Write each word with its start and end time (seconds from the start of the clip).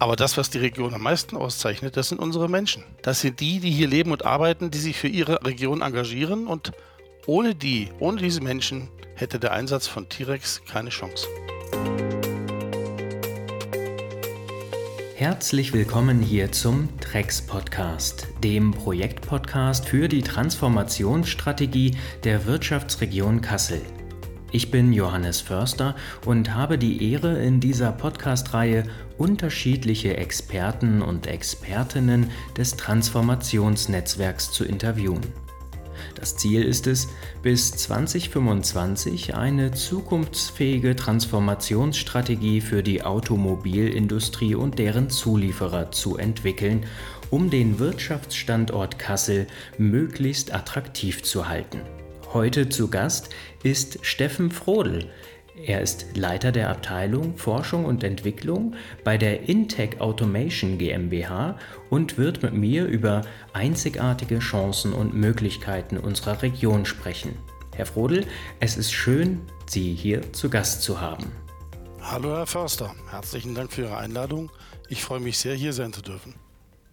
Aber 0.00 0.14
das, 0.14 0.36
was 0.36 0.50
die 0.50 0.58
Region 0.58 0.94
am 0.94 1.02
meisten 1.02 1.36
auszeichnet, 1.36 1.96
das 1.96 2.08
sind 2.08 2.20
unsere 2.20 2.48
Menschen. 2.48 2.84
Das 3.02 3.20
sind 3.20 3.40
die, 3.40 3.58
die 3.58 3.70
hier 3.70 3.88
leben 3.88 4.12
und 4.12 4.24
arbeiten, 4.24 4.70
die 4.70 4.78
sich 4.78 4.96
für 4.96 5.08
ihre 5.08 5.44
Region 5.44 5.82
engagieren 5.82 6.46
und 6.46 6.72
ohne 7.26 7.54
die, 7.54 7.88
ohne 7.98 8.20
diese 8.20 8.40
Menschen 8.40 8.88
hätte 9.16 9.40
der 9.40 9.52
Einsatz 9.52 9.88
von 9.88 10.08
T-Rex 10.08 10.62
keine 10.70 10.90
Chance. 10.90 11.26
Herzlich 15.16 15.72
willkommen 15.72 16.22
hier 16.22 16.52
zum 16.52 16.88
Trex 17.00 17.42
Podcast, 17.42 18.28
dem 18.44 18.70
Projektpodcast 18.70 19.88
für 19.88 20.06
die 20.06 20.22
Transformationsstrategie 20.22 21.96
der 22.22 22.46
Wirtschaftsregion 22.46 23.40
Kassel. 23.40 23.82
Ich 24.50 24.70
bin 24.70 24.94
Johannes 24.94 25.42
Förster 25.42 25.94
und 26.24 26.54
habe 26.54 26.78
die 26.78 27.12
Ehre, 27.12 27.38
in 27.38 27.60
dieser 27.60 27.92
Podcast-Reihe 27.92 28.84
unterschiedliche 29.18 30.16
Experten 30.16 31.02
und 31.02 31.26
Expertinnen 31.26 32.30
des 32.56 32.74
Transformationsnetzwerks 32.76 34.50
zu 34.50 34.64
interviewen. 34.64 35.20
Das 36.14 36.36
Ziel 36.36 36.62
ist 36.62 36.86
es, 36.86 37.08
bis 37.42 37.72
2025 37.72 39.34
eine 39.34 39.72
zukunftsfähige 39.72 40.96
Transformationsstrategie 40.96 42.62
für 42.62 42.82
die 42.82 43.02
Automobilindustrie 43.02 44.54
und 44.54 44.78
deren 44.78 45.10
Zulieferer 45.10 45.92
zu 45.92 46.16
entwickeln, 46.16 46.86
um 47.30 47.50
den 47.50 47.78
Wirtschaftsstandort 47.78 48.98
Kassel 48.98 49.46
möglichst 49.76 50.54
attraktiv 50.54 51.22
zu 51.22 51.48
halten. 51.48 51.82
Heute 52.34 52.68
zu 52.68 52.88
Gast 52.88 53.30
ist 53.62 54.04
Steffen 54.04 54.50
Frodel. 54.50 55.10
Er 55.64 55.80
ist 55.80 56.14
Leiter 56.14 56.52
der 56.52 56.68
Abteilung 56.68 57.38
Forschung 57.38 57.86
und 57.86 58.04
Entwicklung 58.04 58.74
bei 59.02 59.16
der 59.16 59.48
Intech 59.48 59.98
Automation 60.02 60.76
GmbH 60.76 61.56
und 61.88 62.18
wird 62.18 62.42
mit 62.42 62.52
mir 62.52 62.84
über 62.84 63.22
einzigartige 63.54 64.40
Chancen 64.40 64.92
und 64.92 65.14
Möglichkeiten 65.14 65.96
unserer 65.96 66.42
Region 66.42 66.84
sprechen. 66.84 67.34
Herr 67.74 67.86
Frodel, 67.86 68.26
es 68.60 68.76
ist 68.76 68.92
schön, 68.92 69.40
Sie 69.64 69.94
hier 69.94 70.34
zu 70.34 70.50
Gast 70.50 70.82
zu 70.82 71.00
haben. 71.00 71.32
Hallo 72.02 72.36
Herr 72.36 72.46
Förster, 72.46 72.94
herzlichen 73.10 73.54
Dank 73.54 73.72
für 73.72 73.82
Ihre 73.82 73.96
Einladung. 73.96 74.50
Ich 74.90 75.02
freue 75.02 75.20
mich 75.20 75.38
sehr, 75.38 75.54
hier 75.54 75.72
sein 75.72 75.94
zu 75.94 76.02
dürfen. 76.02 76.34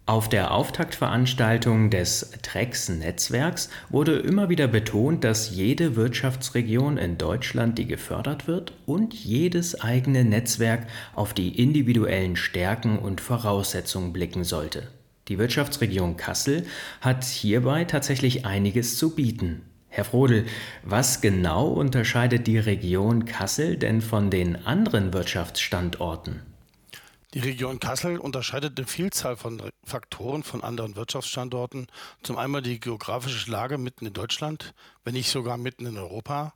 Auf 0.08 0.28
der 0.28 0.52
Auftaktveranstaltung 0.52 1.90
des 1.90 2.30
TREX-Netzwerks 2.42 3.70
wurde 3.88 4.12
immer 4.12 4.48
wieder 4.48 4.68
betont, 4.68 5.24
dass 5.24 5.50
jede 5.50 5.96
Wirtschaftsregion 5.96 6.96
in 6.96 7.18
Deutschland, 7.18 7.76
die 7.76 7.88
gefördert 7.88 8.46
wird, 8.46 8.72
und 8.86 9.14
jedes 9.14 9.80
eigene 9.80 10.24
Netzwerk 10.24 10.86
auf 11.16 11.34
die 11.34 11.60
individuellen 11.60 12.36
Stärken 12.36 13.00
und 13.00 13.20
Voraussetzungen 13.20 14.12
blicken 14.12 14.44
sollte. 14.44 14.84
Die 15.26 15.38
Wirtschaftsregion 15.38 16.16
Kassel 16.16 16.64
hat 17.00 17.24
hierbei 17.24 17.84
tatsächlich 17.84 18.46
einiges 18.46 18.96
zu 18.96 19.16
bieten. 19.16 19.62
Herr 19.88 20.04
Frodel, 20.04 20.44
was 20.84 21.20
genau 21.20 21.66
unterscheidet 21.66 22.46
die 22.46 22.58
Region 22.58 23.24
Kassel 23.24 23.76
denn 23.76 24.00
von 24.00 24.30
den 24.30 24.66
anderen 24.66 25.12
Wirtschaftsstandorten? 25.12 26.42
Die 27.34 27.40
Region 27.40 27.80
Kassel 27.80 28.18
unterscheidet 28.18 28.78
eine 28.78 28.86
Vielzahl 28.86 29.36
von 29.36 29.60
Faktoren 29.84 30.42
von 30.42 30.62
anderen 30.62 30.96
Wirtschaftsstandorten. 30.96 31.88
Zum 32.22 32.38
einen 32.38 32.62
die 32.62 32.80
geografische 32.80 33.50
Lage 33.50 33.78
mitten 33.78 34.06
in 34.06 34.12
Deutschland, 34.12 34.74
wenn 35.04 35.14
nicht 35.14 35.30
sogar 35.30 35.56
mitten 35.56 35.86
in 35.86 35.98
Europa. 35.98 36.54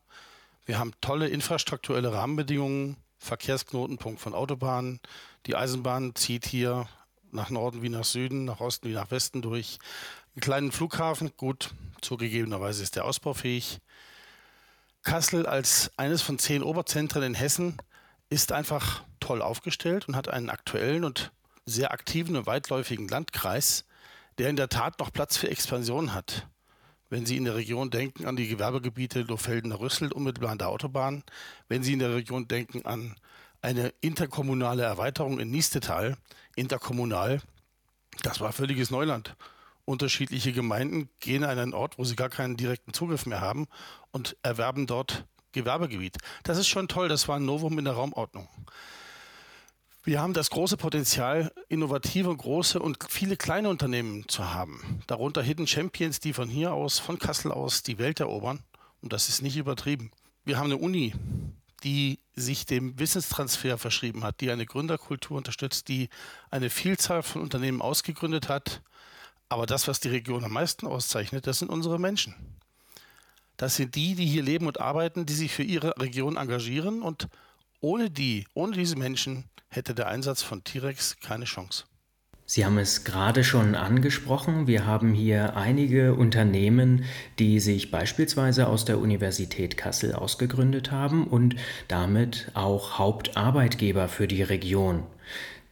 Wir 0.65 0.79
haben 0.79 0.93
tolle 1.01 1.29
infrastrukturelle 1.29 2.13
Rahmenbedingungen, 2.13 2.97
Verkehrsknotenpunkt 3.19 4.21
von 4.21 4.35
Autobahnen. 4.35 5.01
Die 5.47 5.57
Eisenbahn 5.57 6.15
zieht 6.15 6.47
hier 6.47 6.89
nach 7.33 7.51
Norden 7.51 7.83
wie 7.83 7.89
nach 7.89 8.05
Süden, 8.05 8.45
nach 8.45 8.61
Osten 8.61 8.89
wie 8.89 8.95
nach 8.95 9.11
Westen 9.11 9.43
durch. 9.43 9.79
Einen 10.35 10.41
kleinen 10.41 10.73
Flughafen, 10.73 11.33
gut, 11.37 11.71
zugegebenerweise 12.01 12.83
ist 12.83 12.97
der 12.97 13.05
ausbaufähig. 13.05 13.81
Kassel 15.03 15.47
als 15.47 15.91
eines 15.97 16.23
von 16.23 16.39
zehn 16.39 16.63
Oberzentren 16.63 17.23
in 17.23 17.35
Hessen 17.35 17.77
ist 18.29 18.53
einfach 18.53 19.03
toll 19.31 19.43
aufgestellt 19.43 20.09
und 20.09 20.17
hat 20.17 20.27
einen 20.27 20.51
aktuellen 20.51 21.05
und 21.05 21.31
sehr 21.65 21.93
aktiven 21.93 22.35
und 22.35 22.47
weitläufigen 22.47 23.07
Landkreis, 23.07 23.85
der 24.39 24.51
in 24.51 24.57
der 24.57 24.69
Tat 24.69 24.99
noch 24.99 25.13
Platz 25.13 25.37
für 25.37 25.49
Expansion 25.49 26.15
hat. 26.15 26.49
Wenn 27.11 27.27
Sie 27.27 27.37
in 27.37 27.45
der 27.45 27.55
Region 27.55 27.91
denken 27.91 28.27
an 28.27 28.35
die 28.35 28.49
Gewerbegebiete 28.49 29.23
Lohfeldener 29.23 29.79
Rüssel 29.79 30.11
unmittelbar 30.11 30.51
an 30.51 30.59
der 30.59 30.69
Autobahn, 30.69 31.23
wenn 31.69 31.85
Sie 31.85 31.93
in 31.93 32.01
der 32.01 32.13
Region 32.13 32.49
denken 32.49 32.85
an 32.85 33.15
eine 33.63 33.93
interkommunale 34.01 34.83
Erweiterung 34.83 35.39
in 35.39 35.51
Niestetal, 35.53 36.17
interkommunal, 36.57 37.41
das 38.25 38.41
war 38.41 38.53
völliges 38.53 38.91
Neuland. 38.91 39.37
Unterschiedliche 39.85 40.53
Gemeinden 40.53 41.09
gehen 41.21 41.45
an 41.45 41.57
einen 41.57 41.75
Ort, 41.75 41.99
wo 41.99 42.05
sie 42.05 42.17
gar 42.17 42.31
keinen 42.31 42.57
direkten 42.57 42.95
Zugriff 42.95 43.27
mehr 43.27 43.41
haben 43.41 43.69
und 44.11 44.37
erwerben 44.43 44.89
dort 44.89 45.25
Gewerbegebiet. 45.53 46.19
Das 46.43 46.59
ist 46.59 46.69
schon 46.69 46.89
toll, 46.89 47.09
das 47.09 47.29
war 47.29 47.37
ein 47.37 47.45
Novum 47.45 47.79
in 47.79 47.85
der 47.85 47.95
Raumordnung. 47.95 48.49
Wir 50.03 50.23
haben 50.23 50.33
das 50.33 50.49
große 50.49 50.79
Potenzial, 50.79 51.53
innovative, 51.69 52.35
große 52.35 52.81
und 52.81 52.97
viele 53.11 53.37
kleine 53.37 53.69
Unternehmen 53.69 54.27
zu 54.29 54.51
haben. 54.51 55.03
Darunter 55.07 55.43
Hidden 55.43 55.67
Champions, 55.67 56.21
die 56.21 56.33
von 56.33 56.49
hier 56.49 56.73
aus, 56.73 56.99
von 56.99 57.19
Kassel 57.19 57.53
aus, 57.53 57.83
die 57.83 57.99
Welt 57.99 58.19
erobern. 58.19 58.61
Und 59.03 59.13
das 59.13 59.29
ist 59.29 59.43
nicht 59.43 59.59
übertrieben. 59.59 60.11
Wir 60.43 60.57
haben 60.57 60.67
eine 60.67 60.79
Uni, 60.79 61.13
die 61.85 62.19
sich 62.35 62.65
dem 62.65 62.99
Wissenstransfer 62.99 63.77
verschrieben 63.77 64.25
hat, 64.25 64.41
die 64.41 64.51
eine 64.51 64.65
Gründerkultur 64.65 65.37
unterstützt, 65.37 65.89
die 65.89 66.09
eine 66.51 66.71
Vielzahl 66.71 67.23
von 67.23 67.43
Unternehmen 67.43 67.83
ausgegründet 67.83 68.49
hat. 68.49 68.81
Aber 69.51 69.67
das, 69.67 69.87
was 69.87 70.01
die 70.01 70.09
Region 70.09 70.45
am 70.45 70.55
meisten 70.55 70.87
auszeichnet, 70.87 71.47
das 71.47 71.59
sind 71.59 71.69
unsere 71.69 71.99
Menschen. 71.99 72.35
Das 73.59 73.77
sind 73.77 73.95
die, 73.97 74.15
die 74.15 74.25
hier 74.25 74.43
leben 74.43 74.67
und 74.67 74.81
arbeiten, 74.81 75.27
die 75.27 75.35
sich 75.35 75.53
für 75.53 75.63
ihre 75.63 76.01
Region 76.01 76.39
engagieren. 76.39 77.03
Und 77.03 77.29
ohne 77.81 78.11
die, 78.11 78.47
ohne 78.55 78.73
diese 78.73 78.97
Menschen 78.97 79.45
hätte 79.69 79.95
der 79.95 80.09
Einsatz 80.09 80.43
von 80.43 80.65
T-Rex 80.65 81.17
keine 81.21 81.45
Chance. 81.45 81.85
Sie 82.45 82.65
haben 82.65 82.79
es 82.79 83.05
gerade 83.05 83.45
schon 83.45 83.77
angesprochen. 83.77 84.67
Wir 84.67 84.85
haben 84.85 85.15
hier 85.15 85.57
einige 85.57 86.15
Unternehmen, 86.15 87.05
die 87.39 87.61
sich 87.61 87.93
beispielsweise 87.93 88.67
aus 88.67 88.85
der 88.85 88.99
Universität 88.99 89.77
Kassel 89.77 90.15
ausgegründet 90.15 90.91
haben 90.91 91.29
und 91.29 91.55
damit 91.87 92.51
auch 92.55 92.99
Hauptarbeitgeber 92.99 94.09
für 94.09 94.27
die 94.27 94.43
Region. 94.43 95.05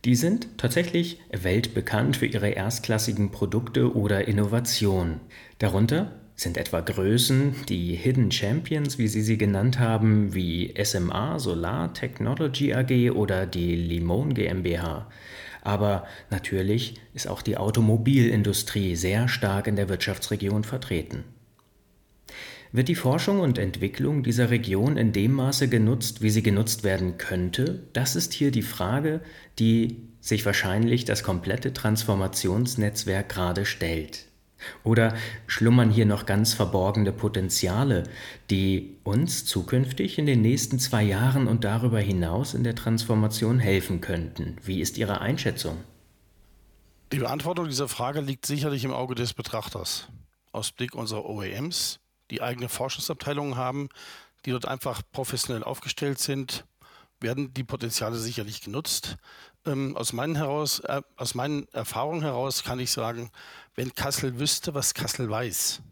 Die 0.04 0.14
sind 0.14 0.56
tatsächlich 0.56 1.20
weltbekannt 1.32 2.16
für 2.16 2.26
ihre 2.26 2.50
erstklassigen 2.50 3.32
Produkte 3.32 3.96
oder 3.96 4.28
Innovationen. 4.28 5.20
Darunter 5.58 6.12
sind 6.38 6.56
etwa 6.56 6.80
Größen, 6.80 7.66
die 7.68 7.96
Hidden 7.96 8.30
Champions, 8.30 8.96
wie 8.96 9.08
Sie 9.08 9.22
sie 9.22 9.36
genannt 9.36 9.80
haben, 9.80 10.34
wie 10.34 10.72
SMA 10.80 11.40
Solar 11.40 11.92
Technology 11.92 12.72
AG 12.72 13.10
oder 13.10 13.44
die 13.44 13.74
Limon 13.74 14.34
GmbH. 14.34 15.10
Aber 15.62 16.06
natürlich 16.30 16.94
ist 17.12 17.26
auch 17.26 17.42
die 17.42 17.56
Automobilindustrie 17.56 18.94
sehr 18.94 19.26
stark 19.26 19.66
in 19.66 19.74
der 19.74 19.88
Wirtschaftsregion 19.88 20.62
vertreten. 20.62 21.24
Wird 22.70 22.86
die 22.86 22.94
Forschung 22.94 23.40
und 23.40 23.58
Entwicklung 23.58 24.22
dieser 24.22 24.50
Region 24.50 24.96
in 24.96 25.12
dem 25.12 25.32
Maße 25.32 25.66
genutzt, 25.68 26.22
wie 26.22 26.30
sie 26.30 26.44
genutzt 26.44 26.84
werden 26.84 27.18
könnte? 27.18 27.82
Das 27.94 28.14
ist 28.14 28.32
hier 28.32 28.52
die 28.52 28.62
Frage, 28.62 29.22
die 29.58 30.04
sich 30.20 30.46
wahrscheinlich 30.46 31.04
das 31.04 31.24
komplette 31.24 31.72
Transformationsnetzwerk 31.72 33.28
gerade 33.28 33.64
stellt. 33.64 34.27
Oder 34.84 35.14
schlummern 35.46 35.90
hier 35.90 36.06
noch 36.06 36.26
ganz 36.26 36.52
verborgene 36.52 37.12
Potenziale, 37.12 38.04
die 38.50 38.96
uns 39.04 39.44
zukünftig 39.44 40.18
in 40.18 40.26
den 40.26 40.42
nächsten 40.42 40.78
zwei 40.78 41.02
Jahren 41.02 41.46
und 41.46 41.64
darüber 41.64 42.00
hinaus 42.00 42.54
in 42.54 42.64
der 42.64 42.74
Transformation 42.74 43.58
helfen 43.58 44.00
könnten? 44.00 44.56
Wie 44.64 44.80
ist 44.80 44.98
Ihre 44.98 45.20
Einschätzung? 45.20 45.78
Die 47.12 47.18
Beantwortung 47.18 47.68
dieser 47.68 47.88
Frage 47.88 48.20
liegt 48.20 48.44
sicherlich 48.44 48.84
im 48.84 48.92
Auge 48.92 49.14
des 49.14 49.32
Betrachters. 49.32 50.08
Aus 50.52 50.72
Blick 50.72 50.94
unserer 50.94 51.24
OEMs, 51.24 52.00
die 52.30 52.42
eigene 52.42 52.68
Forschungsabteilungen 52.68 53.56
haben, 53.56 53.88
die 54.44 54.50
dort 54.50 54.66
einfach 54.66 55.02
professionell 55.12 55.64
aufgestellt 55.64 56.18
sind, 56.18 56.64
werden 57.20 57.52
die 57.54 57.64
Potenziale 57.64 58.16
sicherlich 58.16 58.60
genutzt. 58.60 59.16
Ähm, 59.68 59.96
aus, 59.96 60.12
meinen 60.12 60.36
heraus, 60.36 60.80
äh, 60.80 61.02
aus 61.16 61.34
meinen 61.34 61.68
Erfahrungen 61.72 62.22
heraus 62.22 62.64
kann 62.64 62.80
ich 62.80 62.90
sagen, 62.90 63.30
wenn 63.74 63.94
Kassel 63.94 64.38
wüsste, 64.38 64.72
was 64.74 64.94
Kassel 64.94 65.28
weiß, 65.28 65.82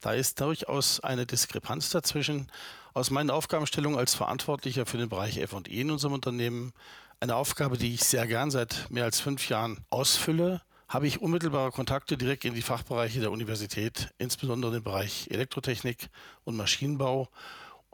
da 0.00 0.12
ist 0.12 0.40
durchaus 0.40 1.00
eine 1.00 1.26
Diskrepanz 1.26 1.90
dazwischen. 1.90 2.50
Aus 2.94 3.10
meinen 3.10 3.30
Aufgabenstellungen 3.30 3.98
als 3.98 4.14
Verantwortlicher 4.14 4.86
für 4.86 4.98
den 4.98 5.08
Bereich 5.08 5.40
FE 5.48 5.62
in 5.68 5.90
unserem 5.90 6.14
Unternehmen, 6.14 6.72
eine 7.20 7.36
Aufgabe, 7.36 7.76
die 7.76 7.94
ich 7.94 8.04
sehr 8.04 8.26
gern 8.26 8.50
seit 8.50 8.90
mehr 8.90 9.04
als 9.04 9.20
fünf 9.20 9.48
Jahren 9.48 9.84
ausfülle, 9.90 10.62
habe 10.88 11.06
ich 11.06 11.20
unmittelbare 11.20 11.72
Kontakte 11.72 12.16
direkt 12.16 12.44
in 12.44 12.54
die 12.54 12.62
Fachbereiche 12.62 13.20
der 13.20 13.32
Universität, 13.32 14.10
insbesondere 14.18 14.76
im 14.76 14.82
Bereich 14.82 15.28
Elektrotechnik 15.30 16.08
und 16.44 16.56
Maschinenbau 16.56 17.28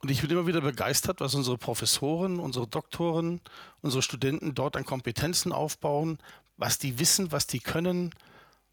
Und 0.03 0.11
ich 0.11 0.23
bin 0.23 0.31
immer 0.31 0.47
wieder 0.47 0.63
begeistert, 0.63 1.21
was 1.21 1.35
unsere 1.35 1.59
Professoren, 1.59 2.41
unsere 2.41 2.67
Doktoren, 2.67 3.41
unsere 3.83 4.03
Studenten 4.03 4.55
dort 4.55 4.77
an 4.77 4.85
Kompetenzen 4.85 5.53
aufbauen, 5.53 6.19
was 6.57 6.79
die 6.79 6.99
wissen, 6.99 7.33
was 7.33 7.47
die 7.47 7.61
können, 7.61 8.15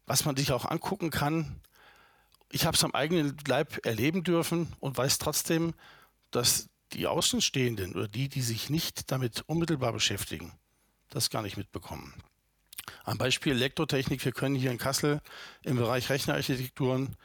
was 0.06 0.24
man 0.24 0.36
sich 0.36 0.52
auch 0.52 0.64
angucken 0.64 1.10
kann. 1.10 1.60
Ich 2.50 2.64
habe 2.64 2.76
es 2.76 2.84
am 2.84 2.94
eigenen 2.94 3.36
Leib 3.46 3.84
erleben 3.84 4.24
dürfen 4.24 4.72
und 4.80 4.96
weiß 4.96 5.18
trotzdem, 5.18 5.74
dass 6.30 6.68
die 6.94 7.06
Außenstehenden 7.06 7.94
oder 7.94 8.08
die, 8.08 8.30
die 8.30 8.40
sich 8.40 8.70
nicht 8.70 9.10
damit 9.12 9.42
unmittelbar 9.46 9.92
beschäftigen, 9.92 10.52
das 11.10 11.28
gar 11.28 11.42
nicht 11.42 11.58
mitbekommen. 11.58 12.14
Am 13.04 13.18
Beispiel 13.18 13.52
Elektrotechnik, 13.52 14.24
wir 14.24 14.32
können 14.32 14.54
hier 14.54 14.70
in 14.70 14.78
Kassel 14.78 15.20
im 15.62 15.76
Bereich 15.76 16.08
Rechnerarchitekturen 16.08 17.16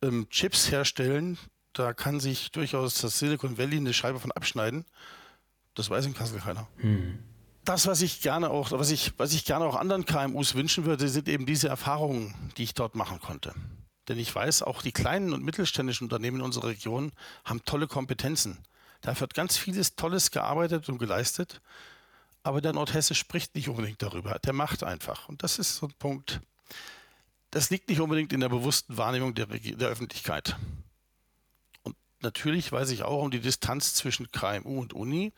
ähm, 0.00 0.28
Chips 0.30 0.70
herstellen, 0.70 1.38
da 1.72 1.92
kann 1.92 2.20
sich 2.20 2.50
durchaus 2.50 2.94
das 3.00 3.18
Silicon 3.18 3.58
Valley 3.58 3.76
eine 3.76 3.92
Scheibe 3.92 4.18
von 4.18 4.32
abschneiden. 4.32 4.84
Das 5.74 5.90
weiß 5.90 6.06
in 6.06 6.14
Kassel 6.14 6.40
keiner. 6.40 6.66
Hm. 6.78 7.18
Das, 7.64 7.86
was 7.86 8.02
ich 8.02 8.22
gerne 8.22 8.50
auch, 8.50 8.72
was 8.72 8.90
ich, 8.90 9.12
was 9.18 9.32
ich 9.32 9.44
gerne 9.44 9.64
auch 9.64 9.76
anderen 9.76 10.04
KMUs 10.04 10.54
wünschen 10.54 10.86
würde, 10.86 11.08
sind 11.08 11.28
eben 11.28 11.46
diese 11.46 11.68
Erfahrungen, 11.68 12.34
die 12.56 12.64
ich 12.64 12.74
dort 12.74 12.94
machen 12.94 13.20
konnte. 13.20 13.54
Denn 14.08 14.18
ich 14.18 14.34
weiß, 14.34 14.62
auch 14.62 14.82
die 14.82 14.92
kleinen 14.92 15.32
und 15.32 15.44
mittelständischen 15.44 16.06
Unternehmen 16.06 16.38
in 16.38 16.42
unserer 16.42 16.68
Region 16.68 17.12
haben 17.44 17.64
tolle 17.64 17.86
Kompetenzen. 17.86 18.58
Da 19.02 19.18
wird 19.20 19.34
ganz 19.34 19.56
vieles 19.56 19.94
Tolles 19.94 20.30
gearbeitet 20.30 20.88
und 20.88 20.98
geleistet. 20.98 21.60
Aber 22.42 22.60
der 22.60 22.72
Nordhesse 22.72 23.14
spricht 23.14 23.54
nicht 23.54 23.68
unbedingt 23.68 24.02
darüber. 24.02 24.38
Der 24.38 24.54
macht 24.54 24.82
einfach. 24.82 25.28
Und 25.28 25.42
das 25.42 25.58
ist 25.58 25.76
so 25.76 25.86
ein 25.86 25.94
Punkt. 25.98 26.40
Das 27.50 27.70
liegt 27.70 27.88
nicht 27.88 28.00
unbedingt 28.00 28.32
in 28.32 28.40
der 28.40 28.48
bewussten 28.48 28.96
Wahrnehmung 28.96 29.34
der, 29.34 29.46
der 29.46 29.88
Öffentlichkeit 29.88 30.56
natürlich 32.22 32.72
weiß 32.72 32.90
ich 32.90 33.02
auch 33.02 33.22
um 33.22 33.30
die 33.30 33.40
Distanz 33.40 33.94
zwischen 33.94 34.30
KMU 34.30 34.80
und 34.80 34.92
Uni. 34.92 35.32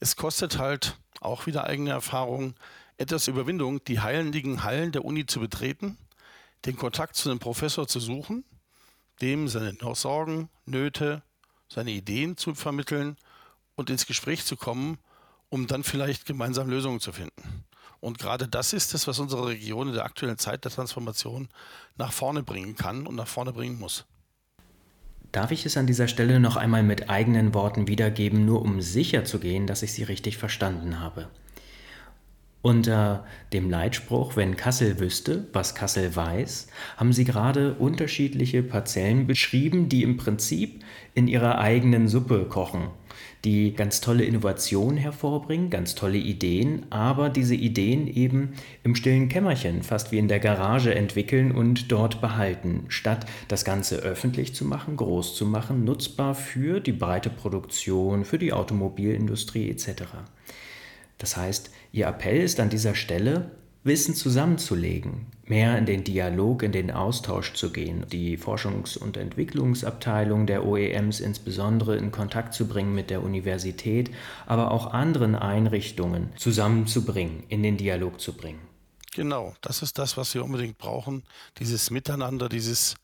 Es 0.00 0.16
kostet 0.16 0.58
halt 0.58 0.96
auch 1.20 1.46
wieder 1.46 1.64
eigene 1.64 1.90
Erfahrung, 1.90 2.54
etwas 2.96 3.28
Überwindung, 3.28 3.82
die 3.84 4.00
heiligen 4.00 4.64
Hallen 4.64 4.92
der 4.92 5.04
Uni 5.04 5.26
zu 5.26 5.40
betreten, 5.40 5.96
den 6.64 6.76
Kontakt 6.76 7.16
zu 7.16 7.30
einem 7.30 7.38
Professor 7.38 7.86
zu 7.86 8.00
suchen, 8.00 8.44
dem 9.20 9.48
seine 9.48 9.76
Sorgen, 9.94 10.48
Nöte, 10.66 11.22
seine 11.68 11.90
Ideen 11.90 12.36
zu 12.36 12.54
vermitteln 12.54 13.16
und 13.74 13.90
ins 13.90 14.06
Gespräch 14.06 14.44
zu 14.44 14.56
kommen, 14.56 14.98
um 15.48 15.66
dann 15.66 15.84
vielleicht 15.84 16.26
gemeinsam 16.26 16.68
Lösungen 16.68 17.00
zu 17.00 17.12
finden. 17.12 17.64
Und 18.00 18.18
gerade 18.18 18.48
das 18.48 18.72
ist 18.72 18.94
es, 18.94 19.06
was 19.06 19.20
unsere 19.20 19.46
Region 19.46 19.88
in 19.88 19.94
der 19.94 20.04
aktuellen 20.04 20.38
Zeit 20.38 20.64
der 20.64 20.72
Transformation 20.72 21.48
nach 21.96 22.12
vorne 22.12 22.42
bringen 22.42 22.74
kann 22.74 23.06
und 23.06 23.14
nach 23.14 23.28
vorne 23.28 23.52
bringen 23.52 23.78
muss. 23.78 24.04
Darf 25.32 25.50
ich 25.50 25.64
es 25.64 25.78
an 25.78 25.86
dieser 25.86 26.08
Stelle 26.08 26.40
noch 26.40 26.56
einmal 26.56 26.82
mit 26.82 27.08
eigenen 27.08 27.54
Worten 27.54 27.88
wiedergeben, 27.88 28.44
nur 28.44 28.60
um 28.60 28.82
sicher 28.82 29.24
zu 29.24 29.38
gehen, 29.38 29.66
dass 29.66 29.82
ich 29.82 29.94
Sie 29.94 30.02
richtig 30.02 30.36
verstanden 30.36 31.00
habe? 31.00 31.28
Unter 32.60 33.24
dem 33.54 33.70
Leitspruch, 33.70 34.36
wenn 34.36 34.56
Kassel 34.58 35.00
wüsste, 35.00 35.48
was 35.54 35.74
Kassel 35.74 36.14
weiß, 36.14 36.68
haben 36.98 37.14
Sie 37.14 37.24
gerade 37.24 37.74
unterschiedliche 37.74 38.62
Parzellen 38.62 39.26
beschrieben, 39.26 39.88
die 39.88 40.02
im 40.02 40.18
Prinzip 40.18 40.84
in 41.14 41.26
ihrer 41.28 41.58
eigenen 41.58 42.08
Suppe 42.08 42.44
kochen 42.44 42.88
die 43.44 43.74
ganz 43.74 44.00
tolle 44.00 44.24
Innovationen 44.24 44.96
hervorbringen, 44.96 45.68
ganz 45.68 45.94
tolle 45.94 46.18
Ideen, 46.18 46.86
aber 46.90 47.28
diese 47.28 47.56
Ideen 47.56 48.06
eben 48.06 48.52
im 48.84 48.94
stillen 48.94 49.28
Kämmerchen, 49.28 49.82
fast 49.82 50.12
wie 50.12 50.18
in 50.18 50.28
der 50.28 50.38
Garage 50.38 50.94
entwickeln 50.94 51.50
und 51.50 51.90
dort 51.90 52.20
behalten, 52.20 52.84
statt 52.88 53.26
das 53.48 53.64
Ganze 53.64 53.96
öffentlich 53.96 54.54
zu 54.54 54.64
machen, 54.64 54.96
groß 54.96 55.34
zu 55.34 55.44
machen, 55.44 55.84
nutzbar 55.84 56.34
für 56.34 56.80
die 56.80 56.92
breite 56.92 57.30
Produktion, 57.30 58.24
für 58.24 58.38
die 58.38 58.52
Automobilindustrie 58.52 59.70
etc. 59.70 60.02
Das 61.18 61.36
heißt, 61.36 61.70
Ihr 61.92 62.06
Appell 62.06 62.40
ist 62.40 62.58
an 62.58 62.70
dieser 62.70 62.94
Stelle, 62.94 63.50
Wissen 63.84 64.14
zusammenzulegen, 64.14 65.26
mehr 65.44 65.76
in 65.76 65.86
den 65.86 66.04
Dialog, 66.04 66.62
in 66.62 66.70
den 66.70 66.92
Austausch 66.92 67.54
zu 67.54 67.72
gehen, 67.72 68.06
die 68.12 68.38
Forschungs- 68.38 68.96
und 68.96 69.16
Entwicklungsabteilung 69.16 70.46
der 70.46 70.64
OEMs 70.64 71.18
insbesondere 71.18 71.96
in 71.96 72.12
Kontakt 72.12 72.54
zu 72.54 72.68
bringen 72.68 72.94
mit 72.94 73.10
der 73.10 73.24
Universität, 73.24 74.12
aber 74.46 74.70
auch 74.70 74.92
anderen 74.92 75.34
Einrichtungen 75.34 76.30
zusammenzubringen, 76.36 77.42
in 77.48 77.64
den 77.64 77.76
Dialog 77.76 78.20
zu 78.20 78.34
bringen. 78.34 78.60
Genau, 79.14 79.54
das 79.62 79.82
ist 79.82 79.98
das, 79.98 80.16
was 80.16 80.32
wir 80.32 80.44
unbedingt 80.44 80.78
brauchen, 80.78 81.24
dieses 81.58 81.90
Miteinander, 81.90 82.48
dieses 82.48 82.94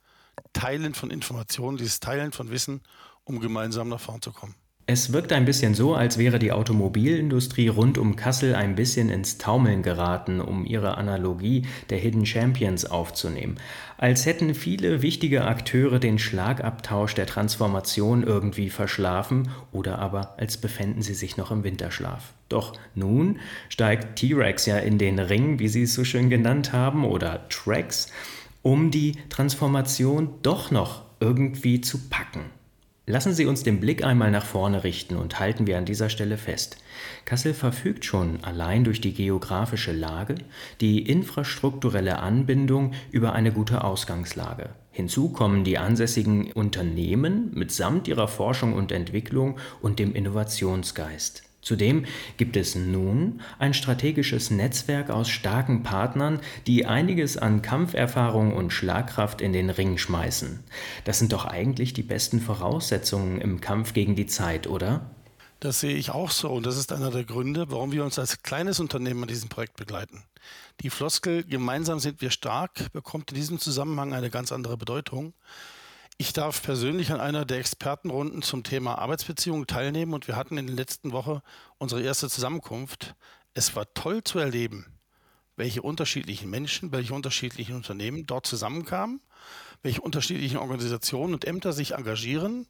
Teilen 0.52 0.94
von 0.94 1.10
Informationen, 1.10 1.76
dieses 1.76 1.98
Teilen 1.98 2.30
von 2.30 2.52
Wissen, 2.52 2.82
um 3.24 3.40
gemeinsam 3.40 3.88
nach 3.88 4.00
vorn 4.00 4.22
zu 4.22 4.30
kommen. 4.30 4.54
Es 4.90 5.12
wirkt 5.12 5.34
ein 5.34 5.44
bisschen 5.44 5.74
so, 5.74 5.94
als 5.94 6.16
wäre 6.16 6.38
die 6.38 6.50
Automobilindustrie 6.50 7.68
rund 7.68 7.98
um 7.98 8.16
Kassel 8.16 8.54
ein 8.54 8.74
bisschen 8.74 9.10
ins 9.10 9.36
Taumeln 9.36 9.82
geraten, 9.82 10.40
um 10.40 10.64
ihre 10.64 10.96
Analogie 10.96 11.66
der 11.90 11.98
Hidden 11.98 12.24
Champions 12.24 12.86
aufzunehmen. 12.86 13.56
Als 13.98 14.24
hätten 14.24 14.54
viele 14.54 15.02
wichtige 15.02 15.44
Akteure 15.44 15.98
den 15.98 16.18
Schlagabtausch 16.18 17.14
der 17.14 17.26
Transformation 17.26 18.22
irgendwie 18.22 18.70
verschlafen 18.70 19.50
oder 19.72 19.98
aber 19.98 20.38
als 20.38 20.56
befänden 20.56 21.02
sie 21.02 21.12
sich 21.12 21.36
noch 21.36 21.50
im 21.50 21.64
Winterschlaf. 21.64 22.32
Doch 22.48 22.72
nun 22.94 23.40
steigt 23.68 24.18
T-Rex 24.18 24.64
ja 24.64 24.78
in 24.78 24.96
den 24.96 25.18
Ring, 25.18 25.58
wie 25.58 25.68
sie 25.68 25.82
es 25.82 25.92
so 25.92 26.02
schön 26.02 26.30
genannt 26.30 26.72
haben, 26.72 27.04
oder 27.04 27.46
Tracks, 27.50 28.10
um 28.62 28.90
die 28.90 29.16
Transformation 29.28 30.30
doch 30.40 30.70
noch 30.70 31.02
irgendwie 31.20 31.82
zu 31.82 32.08
packen. 32.08 32.57
Lassen 33.08 33.32
Sie 33.32 33.46
uns 33.46 33.62
den 33.62 33.80
Blick 33.80 34.04
einmal 34.04 34.30
nach 34.30 34.44
vorne 34.44 34.84
richten 34.84 35.16
und 35.16 35.40
halten 35.40 35.66
wir 35.66 35.78
an 35.78 35.86
dieser 35.86 36.10
Stelle 36.10 36.36
fest. 36.36 36.76
Kassel 37.24 37.54
verfügt 37.54 38.04
schon 38.04 38.44
allein 38.44 38.84
durch 38.84 39.00
die 39.00 39.14
geografische 39.14 39.92
Lage, 39.92 40.34
die 40.82 41.08
infrastrukturelle 41.08 42.18
Anbindung 42.18 42.92
über 43.10 43.32
eine 43.32 43.50
gute 43.50 43.82
Ausgangslage. 43.82 44.68
Hinzu 44.90 45.30
kommen 45.30 45.64
die 45.64 45.78
ansässigen 45.78 46.52
Unternehmen 46.52 47.50
mitsamt 47.54 48.08
ihrer 48.08 48.28
Forschung 48.28 48.74
und 48.74 48.92
Entwicklung 48.92 49.58
und 49.80 49.98
dem 49.98 50.14
Innovationsgeist. 50.14 51.47
Zudem 51.60 52.06
gibt 52.36 52.56
es 52.56 52.76
nun 52.76 53.40
ein 53.58 53.74
strategisches 53.74 54.50
Netzwerk 54.50 55.10
aus 55.10 55.28
starken 55.28 55.82
Partnern, 55.82 56.40
die 56.66 56.86
einiges 56.86 57.36
an 57.36 57.62
Kampferfahrung 57.62 58.54
und 58.54 58.72
Schlagkraft 58.72 59.40
in 59.40 59.52
den 59.52 59.68
Ring 59.70 59.98
schmeißen. 59.98 60.60
Das 61.04 61.18
sind 61.18 61.32
doch 61.32 61.44
eigentlich 61.44 61.92
die 61.92 62.02
besten 62.02 62.40
Voraussetzungen 62.40 63.40
im 63.40 63.60
Kampf 63.60 63.92
gegen 63.92 64.14
die 64.14 64.26
Zeit, 64.26 64.66
oder? 64.66 65.10
Das 65.60 65.80
sehe 65.80 65.96
ich 65.96 66.10
auch 66.10 66.30
so 66.30 66.50
und 66.50 66.66
das 66.66 66.76
ist 66.76 66.92
einer 66.92 67.10
der 67.10 67.24
Gründe, 67.24 67.68
warum 67.70 67.90
wir 67.90 68.04
uns 68.04 68.18
als 68.18 68.42
kleines 68.42 68.78
Unternehmen 68.78 69.22
an 69.22 69.28
diesem 69.28 69.48
Projekt 69.48 69.76
begleiten. 69.76 70.22
Die 70.82 70.90
Floskel 70.90 71.42
gemeinsam 71.42 71.98
sind 71.98 72.20
wir 72.20 72.30
stark 72.30 72.92
bekommt 72.92 73.32
in 73.32 73.34
diesem 73.34 73.58
Zusammenhang 73.58 74.14
eine 74.14 74.30
ganz 74.30 74.52
andere 74.52 74.76
Bedeutung. 74.76 75.34
Ich 76.20 76.32
darf 76.32 76.64
persönlich 76.64 77.12
an 77.12 77.20
einer 77.20 77.44
der 77.44 77.58
Expertenrunden 77.58 78.42
zum 78.42 78.64
Thema 78.64 78.98
Arbeitsbeziehungen 78.98 79.68
teilnehmen 79.68 80.14
und 80.14 80.26
wir 80.26 80.34
hatten 80.34 80.58
in 80.58 80.66
der 80.66 80.74
letzten 80.74 81.12
Woche 81.12 81.44
unsere 81.78 82.02
erste 82.02 82.28
Zusammenkunft. 82.28 83.14
Es 83.54 83.76
war 83.76 83.94
toll 83.94 84.24
zu 84.24 84.40
erleben, 84.40 84.86
welche 85.54 85.80
unterschiedlichen 85.80 86.50
Menschen, 86.50 86.90
welche 86.90 87.14
unterschiedlichen 87.14 87.76
Unternehmen 87.76 88.26
dort 88.26 88.46
zusammenkamen, 88.46 89.20
welche 89.82 90.00
unterschiedlichen 90.00 90.56
Organisationen 90.56 91.34
und 91.34 91.44
Ämter 91.44 91.72
sich 91.72 91.92
engagieren 91.94 92.66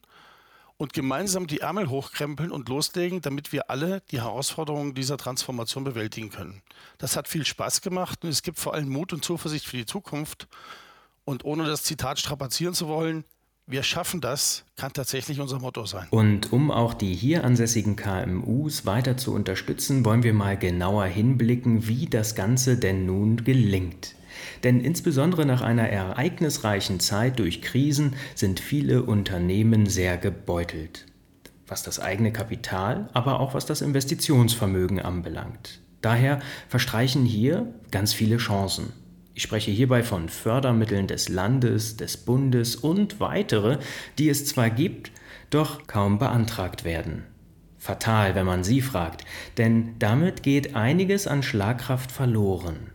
und 0.77 0.93
gemeinsam 0.93 1.47
die 1.47 1.61
Ärmel 1.61 1.89
hochkrempeln 1.89 2.53
und 2.53 2.69
loslegen, 2.69 3.23
damit 3.23 3.53
wir 3.53 3.71
alle 3.71 4.03
die 4.11 4.21
Herausforderungen 4.21 4.93
dieser 4.93 5.17
Transformation 5.17 5.85
bewältigen 5.85 6.29
können. 6.29 6.61
Das 6.99 7.17
hat 7.17 7.29
viel 7.29 7.47
Spaß 7.47 7.81
gemacht 7.81 8.25
und 8.25 8.29
es 8.29 8.43
gibt 8.43 8.59
vor 8.59 8.75
allem 8.75 8.91
Mut 8.91 9.15
und 9.15 9.25
Zuversicht 9.25 9.65
für 9.65 9.79
die 9.79 9.87
Zukunft. 9.87 10.49
Und 11.25 11.45
ohne 11.45 11.67
das 11.67 11.83
Zitat 11.83 12.19
strapazieren 12.19 12.73
zu 12.73 12.89
wollen, 12.89 13.25
wir 13.69 13.83
schaffen 13.83 14.21
das, 14.21 14.65
kann 14.77 14.93
tatsächlich 14.95 15.41
unser 15.41 15.61
Motto 15.61 15.85
sein. 15.85 16.07
Und 16.11 16.53
um 16.53 16.71
auch 16.71 16.95
die 16.95 17.15
hier 17.15 17.45
ansässigen 17.45 17.97
KMUs 17.97 18.87
weiter 18.87 19.19
zu 19.19 19.35
unterstützen, 19.35 20.05
wollen 20.05 20.23
wir 20.23 20.33
mal 20.33 20.57
genauer 20.57 21.05
hinblicken, 21.05 21.87
wie 21.87 22.07
das 22.07 22.35
Ganze 22.35 22.79
denn 22.79 23.05
nun 23.05 23.45
gelingt. 23.45 24.15
Denn 24.65 24.81
insbesondere 24.81 25.45
nach 25.45 25.61
einer 25.61 25.89
ereignisreichen 25.89 26.99
Zeit 26.99 27.39
durch 27.39 27.61
Krisen 27.61 28.17
sind 28.35 28.59
viele 28.59 29.03
Unternehmen 29.03 29.87
sehr 29.87 30.17
gebeutelt, 30.17 31.05
was 31.67 31.83
das 31.83 32.01
eigene 32.01 32.33
Kapital, 32.33 33.11
aber 33.13 33.39
auch 33.41 33.53
was 33.53 33.67
das 33.67 33.83
Investitionsvermögen 33.83 35.01
anbelangt. 35.01 35.81
Daher 36.01 36.41
verstreichen 36.69 37.25
hier 37.25 37.75
ganz 37.91 38.15
viele 38.15 38.39
Chancen. 38.39 38.93
Ich 39.39 39.45
spreche 39.45 39.71
hierbei 39.71 40.03
von 40.03 40.29
Fördermitteln 40.29 41.07
des 41.07 41.29
Landes, 41.29 41.97
des 41.97 42.17
Bundes 42.17 42.75
und 42.75 43.21
weitere, 43.21 43.79
die 44.19 44.29
es 44.31 44.47
zwar 44.47 44.69
gibt, 44.69 45.13
doch 45.51 45.87
kaum 45.87 46.19
beantragt 46.19 46.83
werden. 46.83 47.23
Fatal, 47.79 48.35
wenn 48.35 48.47
man 48.47 48.65
Sie 48.65 48.81
fragt, 48.81 49.25
denn 49.57 49.95
damit 50.01 50.43
geht 50.43 50.75
einiges 50.75 51.29
an 51.29 51.45
Schlagkraft 51.45 52.11
verloren. 52.11 52.91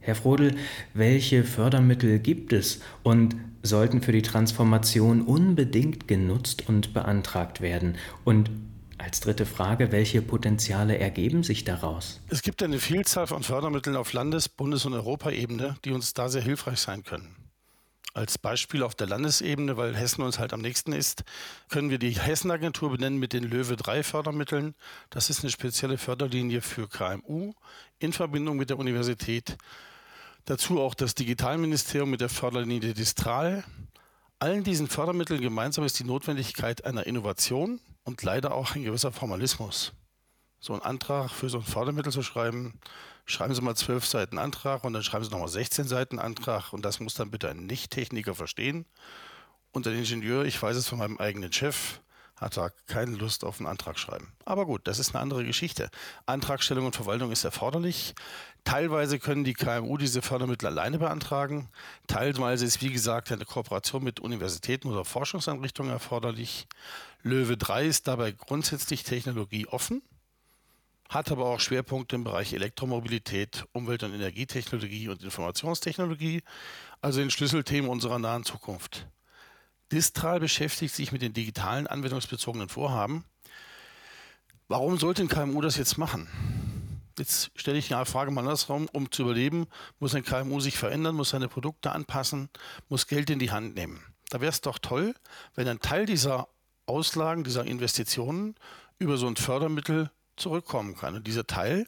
Herr 0.00 0.14
Frodel, 0.14 0.56
welche 0.92 1.42
Fördermittel 1.42 2.18
gibt 2.18 2.52
es 2.52 2.82
und 3.02 3.36
sollten 3.62 4.02
für 4.02 4.12
die 4.12 4.20
Transformation 4.20 5.22
unbedingt 5.22 6.06
genutzt 6.06 6.68
und 6.68 6.92
beantragt 6.92 7.62
werden. 7.62 7.96
Und 8.24 8.50
als 8.98 9.20
dritte 9.20 9.46
Frage, 9.46 9.92
welche 9.92 10.20
Potenziale 10.22 10.98
ergeben 10.98 11.42
sich 11.42 11.64
daraus? 11.64 12.20
Es 12.28 12.42
gibt 12.42 12.62
eine 12.62 12.78
Vielzahl 12.78 13.26
von 13.26 13.42
Fördermitteln 13.42 13.96
auf 13.96 14.12
Landes-, 14.12 14.48
Bundes- 14.48 14.84
und 14.84 14.92
Europaebene, 14.92 15.76
die 15.84 15.92
uns 15.92 16.14
da 16.14 16.28
sehr 16.28 16.42
hilfreich 16.42 16.80
sein 16.80 17.04
können. 17.04 17.34
Als 18.14 18.36
Beispiel 18.36 18.82
auf 18.82 18.96
der 18.96 19.06
Landesebene, 19.06 19.76
weil 19.76 19.96
Hessen 19.96 20.22
uns 20.22 20.40
halt 20.40 20.52
am 20.52 20.60
nächsten 20.60 20.92
ist, 20.92 21.22
können 21.68 21.90
wir 21.90 21.98
die 21.98 22.18
Hessenagentur 22.18 22.90
benennen 22.90 23.18
mit 23.18 23.32
den 23.32 23.44
Löwe 23.44 23.76
3 23.76 24.02
Fördermitteln. 24.02 24.74
Das 25.10 25.30
ist 25.30 25.42
eine 25.42 25.52
spezielle 25.52 25.98
Förderlinie 25.98 26.60
für 26.60 26.88
KMU 26.88 27.52
in 28.00 28.12
Verbindung 28.12 28.56
mit 28.56 28.70
der 28.70 28.78
Universität. 28.78 29.56
Dazu 30.46 30.80
auch 30.80 30.94
das 30.94 31.14
Digitalministerium 31.14 32.10
mit 32.10 32.20
der 32.20 32.30
Förderlinie 32.30 32.94
Distral. 32.94 33.62
Allen 34.40 34.64
diesen 34.64 34.88
Fördermitteln 34.88 35.40
gemeinsam 35.40 35.84
ist 35.84 35.98
die 36.00 36.04
Notwendigkeit 36.04 36.84
einer 36.84 37.06
Innovation 37.06 37.78
und 38.08 38.22
leider 38.22 38.54
auch 38.54 38.74
ein 38.74 38.84
gewisser 38.84 39.12
Formalismus. 39.12 39.92
So 40.60 40.72
einen 40.72 40.80
Antrag 40.80 41.30
für 41.30 41.50
so 41.50 41.58
ein 41.58 41.64
Fördermittel 41.64 42.10
zu 42.10 42.22
schreiben, 42.22 42.80
schreiben 43.26 43.54
Sie 43.54 43.60
mal 43.60 43.76
zwölf 43.76 44.06
Seiten 44.06 44.38
Antrag 44.38 44.82
und 44.82 44.94
dann 44.94 45.02
schreiben 45.02 45.24
Sie 45.24 45.30
nochmal 45.30 45.48
16 45.48 45.86
Seiten 45.86 46.18
Antrag 46.18 46.72
und 46.72 46.86
das 46.86 47.00
muss 47.00 47.12
dann 47.12 47.30
bitte 47.30 47.50
ein 47.50 47.66
Nicht-Techniker 47.66 48.34
verstehen. 48.34 48.86
Und 49.72 49.86
ein 49.86 49.94
Ingenieur, 49.94 50.46
ich 50.46 50.60
weiß 50.60 50.74
es 50.74 50.88
von 50.88 50.98
meinem 50.98 51.18
eigenen 51.18 51.52
Chef, 51.52 52.00
hat 52.40 52.56
da 52.56 52.70
keine 52.86 53.16
Lust 53.16 53.44
auf 53.44 53.58
einen 53.58 53.66
Antrag 53.66 53.98
schreiben. 53.98 54.32
Aber 54.44 54.64
gut, 54.66 54.82
das 54.84 54.98
ist 54.98 55.14
eine 55.14 55.22
andere 55.22 55.44
Geschichte. 55.44 55.90
Antragstellung 56.26 56.86
und 56.86 56.96
Verwaltung 56.96 57.32
ist 57.32 57.44
erforderlich. 57.44 58.14
Teilweise 58.64 59.18
können 59.18 59.44
die 59.44 59.54
KMU 59.54 59.96
diese 59.96 60.22
Fördermittel 60.22 60.66
alleine 60.66 60.98
beantragen. 60.98 61.68
Teilweise 62.06 62.64
ist, 62.64 62.82
wie 62.82 62.92
gesagt, 62.92 63.32
eine 63.32 63.44
Kooperation 63.44 64.04
mit 64.04 64.20
Universitäten 64.20 64.88
oder 64.88 65.04
Forschungseinrichtungen 65.04 65.90
erforderlich. 65.90 66.66
Löwe 67.22 67.56
3 67.56 67.86
ist 67.86 68.06
dabei 68.06 68.32
grundsätzlich 68.32 69.02
technologieoffen, 69.02 70.02
hat 71.08 71.32
aber 71.32 71.46
auch 71.46 71.60
Schwerpunkte 71.60 72.16
im 72.16 72.24
Bereich 72.24 72.52
Elektromobilität, 72.52 73.64
Umwelt- 73.72 74.04
und 74.04 74.14
Energietechnologie 74.14 75.08
und 75.08 75.22
Informationstechnologie, 75.24 76.42
also 77.00 77.20
in 77.20 77.30
Schlüsselthemen 77.30 77.90
unserer 77.90 78.18
nahen 78.18 78.44
Zukunft. 78.44 79.06
Distral 79.92 80.40
beschäftigt 80.40 80.94
sich 80.94 81.12
mit 81.12 81.22
den 81.22 81.32
digitalen 81.32 81.86
anwendungsbezogenen 81.86 82.68
Vorhaben. 82.68 83.24
Warum 84.68 84.98
sollte 84.98 85.22
ein 85.22 85.28
KMU 85.28 85.62
das 85.62 85.76
jetzt 85.76 85.96
machen? 85.96 86.28
Jetzt 87.18 87.50
stelle 87.56 87.78
ich 87.78 87.92
eine 87.94 88.04
Frage 88.04 88.30
mal 88.30 88.42
andersrum, 88.42 88.88
um 88.92 89.10
zu 89.10 89.22
überleben, 89.22 89.66
muss 89.98 90.14
ein 90.14 90.24
KMU 90.24 90.60
sich 90.60 90.76
verändern, 90.76 91.16
muss 91.16 91.30
seine 91.30 91.48
Produkte 91.48 91.90
anpassen, 91.90 92.48
muss 92.88 93.06
Geld 93.06 93.30
in 93.30 93.38
die 93.38 93.50
Hand 93.50 93.74
nehmen. 93.74 94.04
Da 94.30 94.40
wäre 94.40 94.50
es 94.50 94.60
doch 94.60 94.78
toll, 94.78 95.14
wenn 95.54 95.66
ein 95.66 95.80
Teil 95.80 96.06
dieser 96.06 96.48
Auslagen, 96.86 97.44
dieser 97.44 97.64
Investitionen 97.64 98.54
über 98.98 99.16
so 99.16 99.26
ein 99.26 99.36
Fördermittel 99.36 100.10
zurückkommen 100.36 100.96
kann. 100.96 101.16
Und 101.16 101.26
dieser 101.26 101.46
Teil 101.46 101.86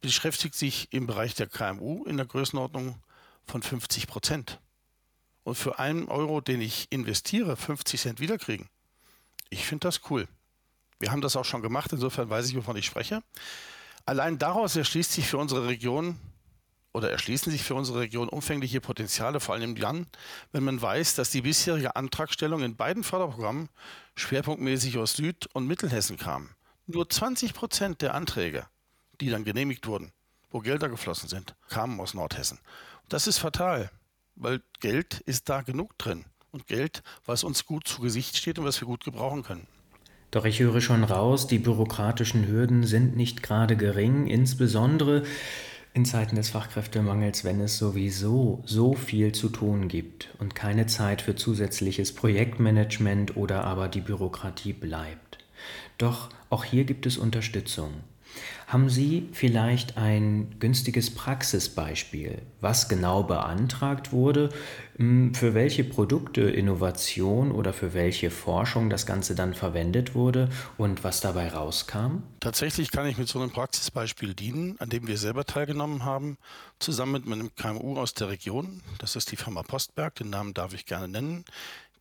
beschäftigt 0.00 0.54
sich 0.54 0.92
im 0.92 1.06
Bereich 1.06 1.34
der 1.34 1.46
KMU 1.46 2.04
in 2.04 2.16
der 2.16 2.26
Größenordnung 2.26 2.96
von 3.46 3.62
50 3.62 4.06
Prozent 4.06 4.58
und 5.44 5.56
für 5.56 5.78
einen 5.78 6.08
Euro, 6.08 6.40
den 6.40 6.60
ich 6.60 6.90
investiere, 6.90 7.56
50 7.56 8.00
Cent 8.00 8.20
wiederkriegen. 8.20 8.68
Ich 9.50 9.66
finde 9.66 9.88
das 9.88 10.00
cool. 10.10 10.28
Wir 10.98 11.10
haben 11.10 11.20
das 11.20 11.36
auch 11.36 11.44
schon 11.44 11.62
gemacht, 11.62 11.92
insofern 11.92 12.30
weiß 12.30 12.48
ich, 12.48 12.56
wovon 12.56 12.76
ich 12.76 12.86
spreche. 12.86 13.22
Allein 14.06 14.38
daraus 14.38 14.76
erschließt 14.76 15.12
sich 15.12 15.26
für 15.28 15.38
unsere 15.38 15.66
Region 15.66 16.18
oder 16.92 17.10
erschließen 17.10 17.50
sich 17.50 17.62
für 17.62 17.74
unsere 17.74 18.00
Region 18.00 18.28
umfängliche 18.28 18.80
Potenziale, 18.80 19.40
vor 19.40 19.54
allem 19.54 19.74
dann, 19.74 20.06
wenn 20.52 20.64
man 20.64 20.80
weiß, 20.80 21.14
dass 21.14 21.30
die 21.30 21.42
bisherige 21.42 21.96
Antragstellung 21.96 22.62
in 22.62 22.76
beiden 22.76 23.02
Förderprogrammen 23.02 23.68
schwerpunktmäßig 24.14 24.98
aus 24.98 25.14
Süd- 25.14 25.48
und 25.54 25.66
Mittelhessen 25.66 26.18
kam. 26.18 26.50
Nur 26.86 27.08
20 27.08 27.54
Prozent 27.54 28.02
der 28.02 28.14
Anträge, 28.14 28.66
die 29.20 29.30
dann 29.30 29.44
genehmigt 29.44 29.86
wurden, 29.86 30.12
wo 30.50 30.60
Gelder 30.60 30.88
geflossen 30.88 31.28
sind, 31.28 31.54
kamen 31.68 31.98
aus 32.00 32.14
Nordhessen. 32.14 32.58
Das 33.08 33.26
ist 33.26 33.38
fatal 33.38 33.90
weil 34.34 34.60
Geld 34.80 35.20
ist 35.20 35.48
da 35.48 35.62
genug 35.62 35.96
drin. 35.98 36.24
Und 36.50 36.66
Geld, 36.66 37.02
was 37.24 37.44
uns 37.44 37.64
gut 37.64 37.88
zu 37.88 38.02
Gesicht 38.02 38.36
steht 38.36 38.58
und 38.58 38.64
was 38.64 38.80
wir 38.80 38.86
gut 38.86 39.04
gebrauchen 39.04 39.42
können. 39.42 39.66
Doch 40.30 40.44
ich 40.44 40.60
höre 40.60 40.80
schon 40.80 41.04
raus, 41.04 41.46
die 41.46 41.58
bürokratischen 41.58 42.46
Hürden 42.46 42.84
sind 42.84 43.16
nicht 43.16 43.42
gerade 43.42 43.76
gering, 43.76 44.26
insbesondere 44.26 45.24
in 45.94 46.06
Zeiten 46.06 46.36
des 46.36 46.48
Fachkräftemangels, 46.48 47.44
wenn 47.44 47.60
es 47.60 47.76
sowieso 47.76 48.62
so 48.64 48.94
viel 48.94 49.32
zu 49.32 49.50
tun 49.50 49.88
gibt 49.88 50.30
und 50.38 50.54
keine 50.54 50.86
Zeit 50.86 51.20
für 51.20 51.36
zusätzliches 51.36 52.14
Projektmanagement 52.14 53.36
oder 53.36 53.64
aber 53.64 53.88
die 53.88 54.00
Bürokratie 54.00 54.72
bleibt. 54.72 55.38
Doch 55.98 56.30
auch 56.48 56.64
hier 56.64 56.84
gibt 56.84 57.04
es 57.04 57.18
Unterstützung. 57.18 57.92
Haben 58.66 58.88
Sie 58.88 59.28
vielleicht 59.32 59.98
ein 59.98 60.54
günstiges 60.58 61.14
Praxisbeispiel, 61.14 62.40
was 62.60 62.88
genau 62.88 63.22
beantragt 63.22 64.12
wurde, 64.12 64.48
hm, 64.96 65.34
für 65.34 65.52
welche 65.54 65.84
Produkte, 65.84 66.42
Innovation 66.42 67.52
oder 67.52 67.72
für 67.72 67.92
welche 67.92 68.30
Forschung 68.30 68.88
das 68.88 69.04
Ganze 69.04 69.34
dann 69.34 69.52
verwendet 69.52 70.14
wurde 70.14 70.48
und 70.78 71.04
was 71.04 71.20
dabei 71.20 71.48
rauskam? 71.48 72.22
Tatsächlich 72.40 72.90
kann 72.90 73.06
ich 73.06 73.18
mit 73.18 73.28
so 73.28 73.40
einem 73.40 73.50
Praxisbeispiel 73.50 74.34
dienen, 74.34 74.76
an 74.78 74.88
dem 74.88 75.06
wir 75.06 75.18
selber 75.18 75.44
teilgenommen 75.44 76.04
haben, 76.04 76.38
zusammen 76.78 77.12
mit 77.12 77.26
einem 77.26 77.54
KMU 77.54 77.98
aus 77.98 78.14
der 78.14 78.28
Region. 78.28 78.80
Das 78.98 79.16
ist 79.16 79.30
die 79.32 79.36
Firma 79.36 79.62
Postberg, 79.62 80.14
den 80.14 80.30
Namen 80.30 80.54
darf 80.54 80.72
ich 80.72 80.86
gerne 80.86 81.08
nennen. 81.08 81.44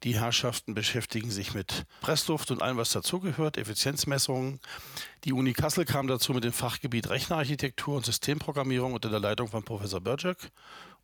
Die 0.04 0.20
Herrschaften 0.20 0.74
beschäftigen 0.74 1.30
sich 1.30 1.54
mit 1.54 1.86
Pressluft 2.02 2.50
und 2.50 2.64
allem, 2.64 2.78
was 2.78 2.92
dazugehört, 2.92 3.58
Effizienzmessungen. 3.58 4.60
Die 5.26 5.34
Uni 5.34 5.54
Kassel 5.54 5.86
kam 5.86 6.08
dazu 6.08 6.34
mit 6.34 6.44
dem 6.44 6.54
Fachgebiet 6.54 7.10
Rechnerarchitektur 7.12 7.98
und 7.98 8.06
Systemprogrammierung 8.06 8.94
unter 8.94 9.12
der 9.12 9.20
Leitung 9.20 9.48
von 9.48 9.64
Professor 9.64 10.02
Berczek. 10.02 10.38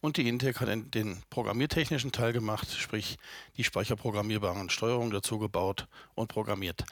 Und 0.02 0.18
die 0.18 0.28
Intec 0.28 0.60
hat 0.62 0.70
den 0.96 1.22
programmiertechnischen 1.30 2.12
Teil 2.12 2.34
gemacht, 2.34 2.72
sprich 2.76 3.18
die 3.58 3.64
speicherprogrammierbaren 3.64 4.72
Steuerungen 4.72 5.12
dazu 5.12 5.38
gebaut 5.38 5.88
und 6.16 6.28
programmiert. 6.28 6.84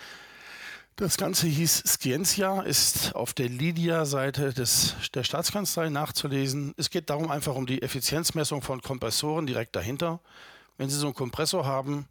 Das 0.98 1.18
Ganze 1.18 1.48
hieß 1.48 1.84
Scientia, 1.88 2.62
ist 2.62 3.16
auf 3.16 3.34
der 3.34 3.50
Lydia-Seite 3.50 4.54
der 4.54 5.24
Staatskanzlei 5.24 5.90
nachzulesen. 5.90 6.74
Es 6.78 6.90
geht 6.92 7.10
darum 7.10 7.32
einfach 7.32 7.56
um 7.56 7.66
die 7.66 7.82
Effizienzmessung 7.82 8.62
von 8.62 8.82
Kompressoren 8.82 9.48
direkt 9.48 9.76
dahinter. 9.76 10.22
Wenn 10.78 10.90
Sie 10.90 10.98
so 10.98 11.08
einen 11.08 11.16
Kompressor 11.16 11.66
haben, 11.66 12.08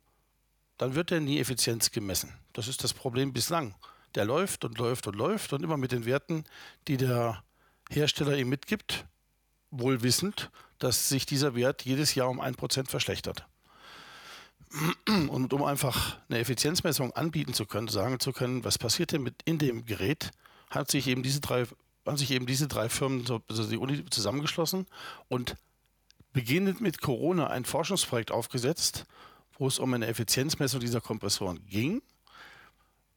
dann 0.78 0.94
wird 0.94 1.10
der 1.10 1.20
nie 1.20 1.38
Effizienz 1.38 1.90
gemessen. 1.90 2.32
Das 2.52 2.68
ist 2.68 2.82
das 2.82 2.94
Problem 2.94 3.32
bislang. 3.32 3.74
Der 4.14 4.24
läuft 4.24 4.64
und 4.64 4.78
läuft 4.78 5.06
und 5.06 5.16
läuft 5.16 5.52
und 5.52 5.62
immer 5.62 5.76
mit 5.76 5.92
den 5.92 6.04
Werten, 6.04 6.44
die 6.88 6.96
der 6.96 7.42
Hersteller 7.90 8.36
ihm 8.36 8.48
mitgibt, 8.48 9.04
wohl 9.70 10.02
wissend, 10.02 10.50
dass 10.78 11.08
sich 11.08 11.26
dieser 11.26 11.54
Wert 11.54 11.84
jedes 11.84 12.14
Jahr 12.14 12.28
um 12.28 12.40
ein 12.40 12.54
Prozent 12.54 12.90
verschlechtert. 12.90 13.46
Und 15.28 15.52
um 15.52 15.62
einfach 15.62 16.18
eine 16.28 16.40
Effizienzmessung 16.40 17.12
anbieten 17.12 17.54
zu 17.54 17.64
können, 17.64 17.86
sagen 17.86 18.18
zu 18.18 18.32
können, 18.32 18.64
was 18.64 18.78
passiert 18.78 19.12
denn 19.12 19.22
mit 19.22 19.34
in 19.44 19.58
dem 19.58 19.84
Gerät, 19.84 20.32
hat 20.70 20.90
sich 20.90 21.06
eben 21.06 21.22
diese 21.22 21.40
drei, 21.40 21.66
haben 22.04 22.16
sich 22.16 22.32
eben 22.32 22.46
diese 22.46 22.66
drei 22.66 22.88
Firmen, 22.88 23.24
also 23.48 23.68
die 23.68 23.76
Uni 23.76 24.04
zusammengeschlossen 24.10 24.86
und 25.28 25.54
beginnend 26.34 26.82
mit 26.82 27.00
Corona 27.00 27.46
ein 27.46 27.64
Forschungsprojekt 27.64 28.30
aufgesetzt, 28.30 29.06
wo 29.56 29.66
es 29.66 29.78
um 29.78 29.94
eine 29.94 30.08
Effizienzmessung 30.08 30.80
dieser 30.80 31.00
Kompressoren 31.00 31.64
ging. 31.66 32.02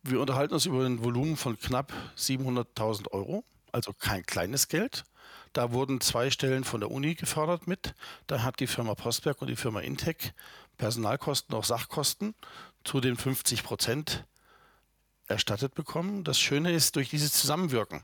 Wir 0.03 0.21
unterhalten 0.21 0.53
uns 0.53 0.65
über 0.65 0.85
ein 0.85 1.03
Volumen 1.03 1.35
von 1.35 1.59
knapp 1.59 1.91
700.000 2.15 3.11
Euro, 3.11 3.43
also 3.73 3.91
kein 3.91 4.25
kleines 4.25 4.69
Geld. 4.69 5.03
Da 5.51 5.71
wurden 5.73 5.99
zwei 5.99 6.29
Stellen 6.29 6.63
von 6.63 6.79
der 6.79 6.91
Uni 6.91 7.15
gefördert 7.15 7.67
mit. 7.67 7.95
Da 8.27 8.43
hat 8.43 8.59
die 8.59 8.67
Firma 8.67 8.93
Postberg 8.93 9.41
und 9.41 9.47
die 9.47 9.55
Firma 9.55 9.81
Intec 9.81 10.33
Personalkosten, 10.77 11.55
auch 11.55 11.65
Sachkosten 11.65 12.35
zu 12.83 13.01
den 13.01 13.17
50 13.17 13.63
Prozent 13.63 14.25
erstattet 15.25 15.73
bekommen. 15.73 16.23
Das 16.23 16.39
Schöne 16.39 16.71
ist, 16.71 16.95
durch 16.95 17.09
dieses 17.09 17.33
Zusammenwirken, 17.33 18.03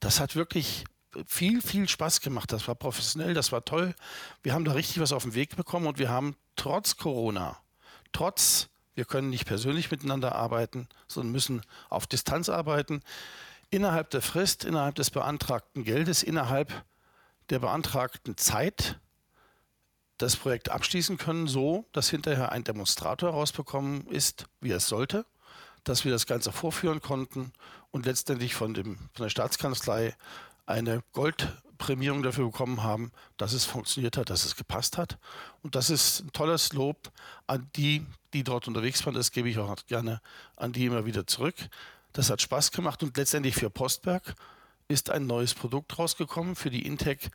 das 0.00 0.20
hat 0.20 0.34
wirklich 0.34 0.84
viel, 1.26 1.60
viel 1.62 1.88
Spaß 1.88 2.20
gemacht. 2.20 2.52
Das 2.52 2.68
war 2.68 2.74
professionell, 2.74 3.34
das 3.34 3.52
war 3.52 3.64
toll. 3.64 3.94
Wir 4.42 4.54
haben 4.54 4.64
da 4.64 4.72
richtig 4.72 5.00
was 5.00 5.12
auf 5.12 5.24
den 5.24 5.34
Weg 5.34 5.56
bekommen 5.56 5.86
und 5.86 5.98
wir 5.98 6.08
haben 6.08 6.36
trotz 6.56 6.96
Corona, 6.96 7.58
trotz, 8.12 8.68
wir 8.94 9.04
können 9.04 9.30
nicht 9.30 9.46
persönlich 9.46 9.90
miteinander 9.90 10.34
arbeiten, 10.34 10.88
sondern 11.08 11.32
müssen 11.32 11.62
auf 11.88 12.06
Distanz 12.06 12.48
arbeiten, 12.48 13.02
innerhalb 13.70 14.10
der 14.10 14.22
Frist, 14.22 14.64
innerhalb 14.64 14.94
des 14.94 15.10
beantragten 15.10 15.84
Geldes, 15.84 16.22
innerhalb 16.22 16.84
der 17.50 17.58
beantragten 17.58 18.36
Zeit 18.36 18.98
das 20.18 20.36
Projekt 20.36 20.68
abschließen 20.68 21.18
können, 21.18 21.48
so 21.48 21.86
dass 21.92 22.08
hinterher 22.08 22.52
ein 22.52 22.64
Demonstrator 22.64 23.32
herausbekommen 23.32 24.06
ist, 24.06 24.46
wie 24.60 24.70
es 24.70 24.86
sollte, 24.86 25.26
dass 25.82 26.04
wir 26.04 26.12
das 26.12 26.26
Ganze 26.26 26.52
vorführen 26.52 27.00
konnten 27.00 27.52
und 27.90 28.06
letztendlich 28.06 28.54
von, 28.54 28.74
dem, 28.74 28.96
von 29.12 29.24
der 29.24 29.28
Staatskanzlei 29.28 30.14
eine 30.66 31.02
Gold 31.12 31.48
Prämierung 31.78 32.22
dafür 32.22 32.46
bekommen 32.46 32.82
haben, 32.82 33.12
dass 33.36 33.52
es 33.52 33.64
funktioniert 33.64 34.16
hat, 34.16 34.30
dass 34.30 34.44
es 34.44 34.56
gepasst 34.56 34.96
hat. 34.96 35.18
Und 35.62 35.74
das 35.74 35.90
ist 35.90 36.20
ein 36.20 36.32
tolles 36.32 36.72
Lob 36.72 37.10
an 37.46 37.68
die, 37.76 38.06
die 38.32 38.44
dort 38.44 38.68
unterwegs 38.68 39.04
waren. 39.04 39.14
Das 39.14 39.32
gebe 39.32 39.48
ich 39.48 39.58
auch 39.58 39.74
gerne 39.86 40.20
an 40.56 40.72
die 40.72 40.86
immer 40.86 41.04
wieder 41.04 41.26
zurück. 41.26 41.56
Das 42.12 42.30
hat 42.30 42.40
Spaß 42.40 42.70
gemacht 42.70 43.02
und 43.02 43.16
letztendlich 43.16 43.54
für 43.54 43.70
Postberg 43.70 44.34
ist 44.88 45.10
ein 45.10 45.26
neues 45.26 45.54
Produkt 45.54 45.98
rausgekommen, 45.98 46.56
für 46.56 46.70
die 46.70 46.86
Intec 46.86 47.30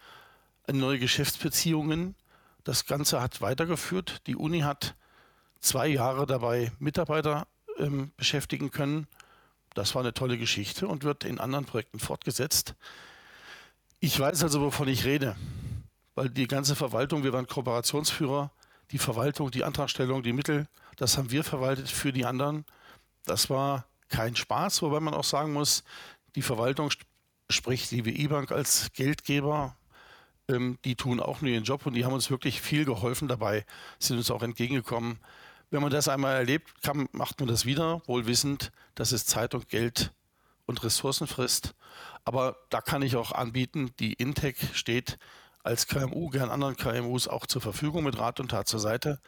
neue 0.72 1.00
Geschäftsbeziehungen. 1.00 2.16
Das 2.64 2.86
Ganze 2.86 3.22
hat 3.22 3.42
weitergeführt. 3.42 4.22
Die 4.28 4.36
Uni 4.36 4.62
hat 4.62 4.96
zwei 5.60 5.88
Jahre 5.88 6.26
dabei 6.26 6.72
Mitarbeiter 6.80 7.48
ähm, 7.78 8.12
beschäftigen 8.18 8.72
können. 8.72 9.08
Das 9.74 9.96
war 9.96 10.02
eine 10.02 10.14
tolle 10.14 10.38
Geschichte 10.38 10.88
und 10.88 11.04
wird 11.04 11.24
in 11.24 11.40
anderen 11.40 11.66
Projekten 11.66 12.00
fortgesetzt. 12.00 12.76
Ich 14.02 14.18
weiß 14.18 14.44
also, 14.44 14.62
wovon 14.62 14.88
ich 14.88 15.04
rede, 15.04 15.36
weil 16.16 16.30
die 16.30 16.48
ganze 16.48 16.74
Verwaltung, 16.74 17.24
wir 17.24 17.34
waren 17.34 17.48
Kooperationsführer, 17.48 18.50
die 18.92 18.98
Verwaltung, 18.98 19.52
die 19.52 19.66
Antragstellung, 19.66 20.24
die 20.24 20.32
Mittel, 20.32 20.70
das 20.96 21.18
haben 21.18 21.32
wir 21.32 21.44
verwaltet 21.44 21.90
für 21.90 22.14
die 22.14 22.26
anderen. 22.26 22.64
Das 23.26 23.50
war 23.50 23.88
kein 24.08 24.38
Spaß, 24.38 24.82
wobei 24.84 25.02
man 25.02 25.14
auch 25.14 25.26
sagen 25.26 25.52
muss, 25.52 25.84
die 26.36 26.42
Verwaltung, 26.42 26.92
sprich 27.50 27.90
die 27.90 28.06
WI-Bank 28.06 28.54
als 28.54 28.90
Geldgeber, 28.94 29.76
ähm, 30.48 30.78
die 30.86 30.96
tun 30.96 31.20
auch 31.20 31.42
nur 31.42 31.52
ihren 31.52 31.66
Job 31.66 31.86
und 31.86 31.94
die 31.94 32.06
haben 32.06 32.14
uns 32.14 32.30
wirklich 32.30 32.62
viel 32.62 32.86
geholfen 32.86 33.28
dabei, 33.28 33.66
sind 34.00 34.16
uns 34.16 34.32
auch 34.32 34.44
entgegengekommen. 34.44 35.20
Wenn 35.72 35.82
man 35.82 35.92
das 35.92 36.08
einmal 36.08 36.36
erlebt, 36.36 36.82
kann, 36.84 37.10
macht 37.12 37.42
man 37.42 37.50
das 37.50 37.66
wieder, 37.66 38.02
wohl 38.08 38.28
wissend, 38.28 38.72
dass 38.96 39.12
es 39.12 39.26
Zeit 39.26 39.54
und 39.56 39.68
Geld 39.68 40.14
und 40.66 40.84
Ressourcen 40.84 41.28
frisst. 41.28 41.76
Aber 42.26 42.58
da 42.70 42.82
kann 42.82 43.02
ich 43.02 43.16
auch 43.16 43.32
anbieten, 43.32 43.92
die 44.00 44.14
Intec 44.14 44.58
steht 44.74 45.18
als 45.64 45.88
KMU, 45.88 46.30
gern 46.30 46.50
anderen 46.50 46.76
KMUs 46.76 47.28
auch 47.28 47.46
zur 47.46 47.62
Verfügung 47.62 48.04
mit 48.04 48.18
Rat 48.18 48.40
und 48.40 48.50
Tat 48.50 48.68
zur 48.68 48.80
Seite. 48.80 49.20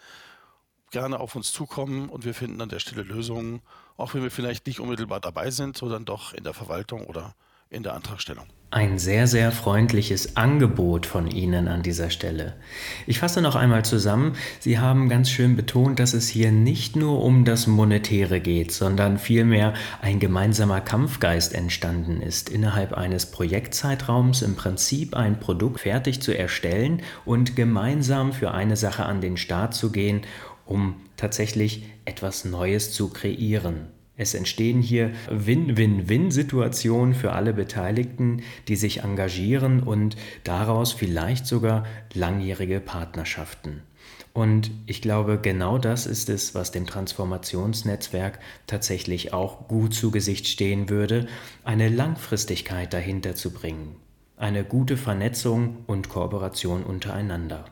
Gerne 0.91 1.19
auf 1.19 1.35
uns 1.35 1.51
zukommen 1.51 2.09
und 2.09 2.25
wir 2.25 2.33
finden 2.33 2.61
an 2.61 2.69
der 2.69 2.79
Stelle 2.79 3.03
Lösungen, 3.03 3.61
auch 3.97 4.13
wenn 4.13 4.23
wir 4.23 4.31
vielleicht 4.31 4.67
nicht 4.67 4.79
unmittelbar 4.79 5.19
dabei 5.19 5.51
sind, 5.51 5.77
sondern 5.77 6.05
doch 6.05 6.33
in 6.33 6.43
der 6.43 6.53
Verwaltung 6.53 7.05
oder 7.05 7.35
in 7.69 7.83
der 7.83 7.93
Antragstellung. 7.93 8.47
Ein 8.73 8.99
sehr, 8.99 9.27
sehr 9.27 9.51
freundliches 9.51 10.37
Angebot 10.37 11.05
von 11.05 11.27
Ihnen 11.27 11.67
an 11.67 11.83
dieser 11.83 12.09
Stelle. 12.09 12.53
Ich 13.05 13.19
fasse 13.19 13.41
noch 13.41 13.57
einmal 13.57 13.83
zusammen. 13.83 14.37
Sie 14.61 14.79
haben 14.79 15.09
ganz 15.09 15.29
schön 15.29 15.57
betont, 15.57 15.99
dass 15.99 16.13
es 16.13 16.29
hier 16.29 16.53
nicht 16.53 16.95
nur 16.95 17.21
um 17.21 17.43
das 17.43 17.67
Monetäre 17.67 18.39
geht, 18.39 18.71
sondern 18.71 19.17
vielmehr 19.17 19.73
ein 20.01 20.21
gemeinsamer 20.21 20.79
Kampfgeist 20.79 21.53
entstanden 21.53 22.21
ist, 22.21 22.49
innerhalb 22.49 22.93
eines 22.93 23.25
Projektzeitraums 23.25 24.41
im 24.41 24.55
Prinzip 24.55 25.17
ein 25.17 25.41
Produkt 25.41 25.81
fertig 25.81 26.21
zu 26.21 26.31
erstellen 26.31 27.01
und 27.25 27.57
gemeinsam 27.57 28.31
für 28.31 28.51
eine 28.51 28.77
Sache 28.77 29.05
an 29.05 29.19
den 29.19 29.35
Start 29.35 29.73
zu 29.73 29.91
gehen, 29.91 30.21
um 30.65 30.95
tatsächlich 31.17 31.83
etwas 32.05 32.45
Neues 32.45 32.93
zu 32.93 33.09
kreieren. 33.09 33.89
Es 34.21 34.35
entstehen 34.35 34.83
hier 34.83 35.13
Win-Win-Win-Situationen 35.31 37.15
für 37.15 37.31
alle 37.31 37.53
Beteiligten, 37.53 38.43
die 38.67 38.75
sich 38.75 38.99
engagieren 38.99 39.81
und 39.81 40.15
daraus 40.43 40.93
vielleicht 40.93 41.47
sogar 41.47 41.87
langjährige 42.13 42.81
Partnerschaften. 42.81 43.81
Und 44.31 44.69
ich 44.85 45.01
glaube, 45.01 45.39
genau 45.41 45.79
das 45.79 46.05
ist 46.05 46.29
es, 46.29 46.53
was 46.53 46.69
dem 46.69 46.85
Transformationsnetzwerk 46.85 48.37
tatsächlich 48.67 49.33
auch 49.33 49.67
gut 49.67 49.95
zu 49.95 50.11
Gesicht 50.11 50.47
stehen 50.47 50.87
würde, 50.87 51.25
eine 51.63 51.89
Langfristigkeit 51.89 52.93
dahinter 52.93 53.33
zu 53.33 53.49
bringen, 53.49 53.95
eine 54.37 54.63
gute 54.63 54.97
Vernetzung 54.97 55.77
und 55.87 56.09
Kooperation 56.09 56.83
untereinander. 56.83 57.65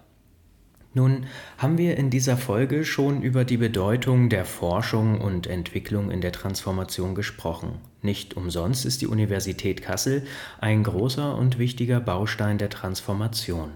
Nun 0.93 1.27
haben 1.60 1.77
wir 1.77 1.98
in 1.98 2.10
dieser 2.10 2.36
Folge 2.36 2.84
schon 2.84 3.22
über 3.22 3.46
die 3.46 3.58
Bedeutung 3.58 4.29
der 4.29 4.43
Forschung 4.43 5.22
und 5.22 5.46
Entwicklung 5.46 6.10
in 6.10 6.22
der 6.22 6.31
Transformation 6.31 7.13
gesprochen. 7.13 7.79
Nicht 8.01 8.36
umsonst 8.36 8.86
ist 8.86 9.01
die 9.01 9.08
Universität 9.08 9.84
Kassel 9.84 10.25
ein 10.60 10.84
großer 10.84 11.36
und 11.36 11.60
wichtiger 11.60 12.00
Baustein 12.00 12.58
der 12.58 12.69
Transformation. 12.69 13.72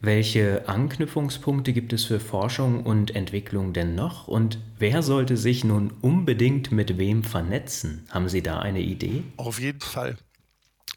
Welche 0.00 0.68
Anknüpfungspunkte 0.68 1.72
gibt 1.72 1.92
es 1.92 2.06
für 2.06 2.18
Forschung 2.18 2.84
und 2.84 3.14
Entwicklung 3.14 3.72
denn 3.72 3.94
noch 3.94 4.26
und 4.26 4.58
wer 4.78 5.02
sollte 5.02 5.36
sich 5.36 5.64
nun 5.64 5.92
unbedingt 6.00 6.72
mit 6.72 6.98
wem 6.98 7.22
vernetzen? 7.22 8.06
Haben 8.10 8.28
Sie 8.28 8.42
da 8.42 8.58
eine 8.58 8.80
Idee? 8.80 9.22
Auf 9.36 9.60
jeden 9.60 9.80
Fall. 9.80 10.16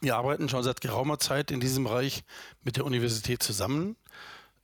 Wir 0.02 0.16
arbeiten 0.16 0.50
schon 0.50 0.64
seit 0.64 0.82
geraumer 0.82 1.20
Zeit 1.20 1.52
in 1.52 1.60
diesem 1.60 1.84
Bereich 1.84 2.24
mit 2.64 2.78
der 2.78 2.86
Universität 2.86 3.44
zusammen. 3.44 3.96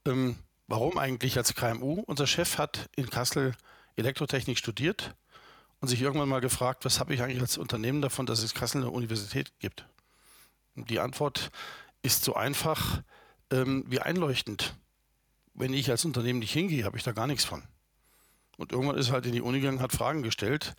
Ähm, 0.07 0.37
Warum 0.71 0.97
eigentlich 0.97 1.35
als 1.35 1.53
KMU? 1.53 2.01
Unser 2.07 2.25
Chef 2.25 2.57
hat 2.57 2.89
in 2.95 3.09
Kassel 3.09 3.55
Elektrotechnik 3.97 4.57
studiert 4.57 5.13
und 5.81 5.89
sich 5.89 6.01
irgendwann 6.01 6.29
mal 6.29 6.39
gefragt, 6.39 6.85
was 6.85 7.01
habe 7.01 7.13
ich 7.13 7.21
eigentlich 7.21 7.41
als 7.41 7.57
Unternehmen 7.57 8.01
davon, 8.01 8.25
dass 8.25 8.41
es 8.41 8.53
Kassel 8.53 8.79
eine 8.79 8.89
Universität 8.89 9.51
gibt? 9.59 9.85
Und 10.77 10.89
die 10.89 11.01
Antwort 11.01 11.51
ist 12.03 12.23
so 12.23 12.35
einfach 12.35 13.01
ähm, 13.51 13.83
wie 13.87 13.99
einleuchtend. 13.99 14.77
Wenn 15.53 15.73
ich 15.73 15.91
als 15.91 16.05
Unternehmen 16.05 16.39
nicht 16.39 16.53
hingehe, 16.53 16.85
habe 16.85 16.95
ich 16.95 17.03
da 17.03 17.11
gar 17.11 17.27
nichts 17.27 17.43
von. 17.43 17.63
Und 18.55 18.71
irgendwann 18.71 18.97
ist 18.97 19.09
er 19.09 19.15
halt 19.15 19.25
in 19.25 19.33
die 19.33 19.41
Uni 19.41 19.59
gegangen, 19.59 19.81
hat 19.81 19.91
Fragen 19.91 20.23
gestellt. 20.23 20.75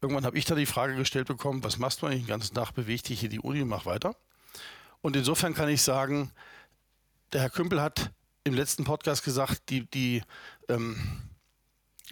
Irgendwann 0.00 0.24
habe 0.24 0.38
ich 0.38 0.46
da 0.46 0.54
die 0.54 0.64
Frage 0.64 0.96
gestellt 0.96 1.26
bekommen, 1.26 1.62
was 1.62 1.76
machst 1.76 2.00
du 2.00 2.06
eigentlich 2.06 2.22
den 2.22 2.28
ganzen 2.28 2.54
Tag? 2.54 2.72
Beweg 2.72 3.02
dich 3.02 3.20
hier 3.20 3.28
die 3.28 3.40
Uni 3.40 3.60
und 3.60 3.68
mach 3.68 3.84
weiter. 3.84 4.16
Und 5.02 5.16
insofern 5.16 5.52
kann 5.52 5.68
ich 5.68 5.82
sagen, 5.82 6.32
der 7.34 7.42
Herr 7.42 7.50
Kümpel 7.50 7.82
hat 7.82 8.10
im 8.44 8.54
letzten 8.54 8.84
Podcast 8.84 9.24
gesagt, 9.24 9.70
die, 9.70 9.90
die 9.90 10.22
ähm, 10.68 10.96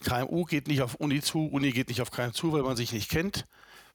KMU 0.02 0.44
geht 0.44 0.66
nicht 0.66 0.82
auf 0.82 0.94
Uni 0.94 1.20
zu, 1.20 1.46
Uni 1.46 1.70
geht 1.70 1.88
nicht 1.88 2.00
auf 2.00 2.10
KMU 2.10 2.30
zu, 2.30 2.52
weil 2.52 2.62
man 2.62 2.76
sich 2.76 2.92
nicht 2.92 3.10
kennt. 3.10 3.46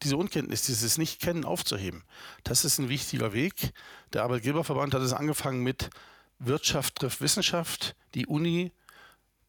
Diese 0.04 0.16
Unkenntnis, 0.16 0.62
dieses 0.62 1.00
Nicht-Kennen 1.00 1.44
aufzuheben, 1.44 2.04
das 2.44 2.64
ist 2.64 2.78
ein 2.78 2.88
wichtiger 2.88 3.34
Weg. 3.34 3.74
Der 4.14 4.22
Arbeitgeberverband 4.22 4.94
hat 4.94 5.02
es 5.02 5.12
angefangen 5.12 5.64
mit 5.64 5.90
Wirtschaft 6.38 6.98
trifft 6.98 7.20
Wissenschaft. 7.20 7.96
Die 8.14 8.28
Uni, 8.28 8.72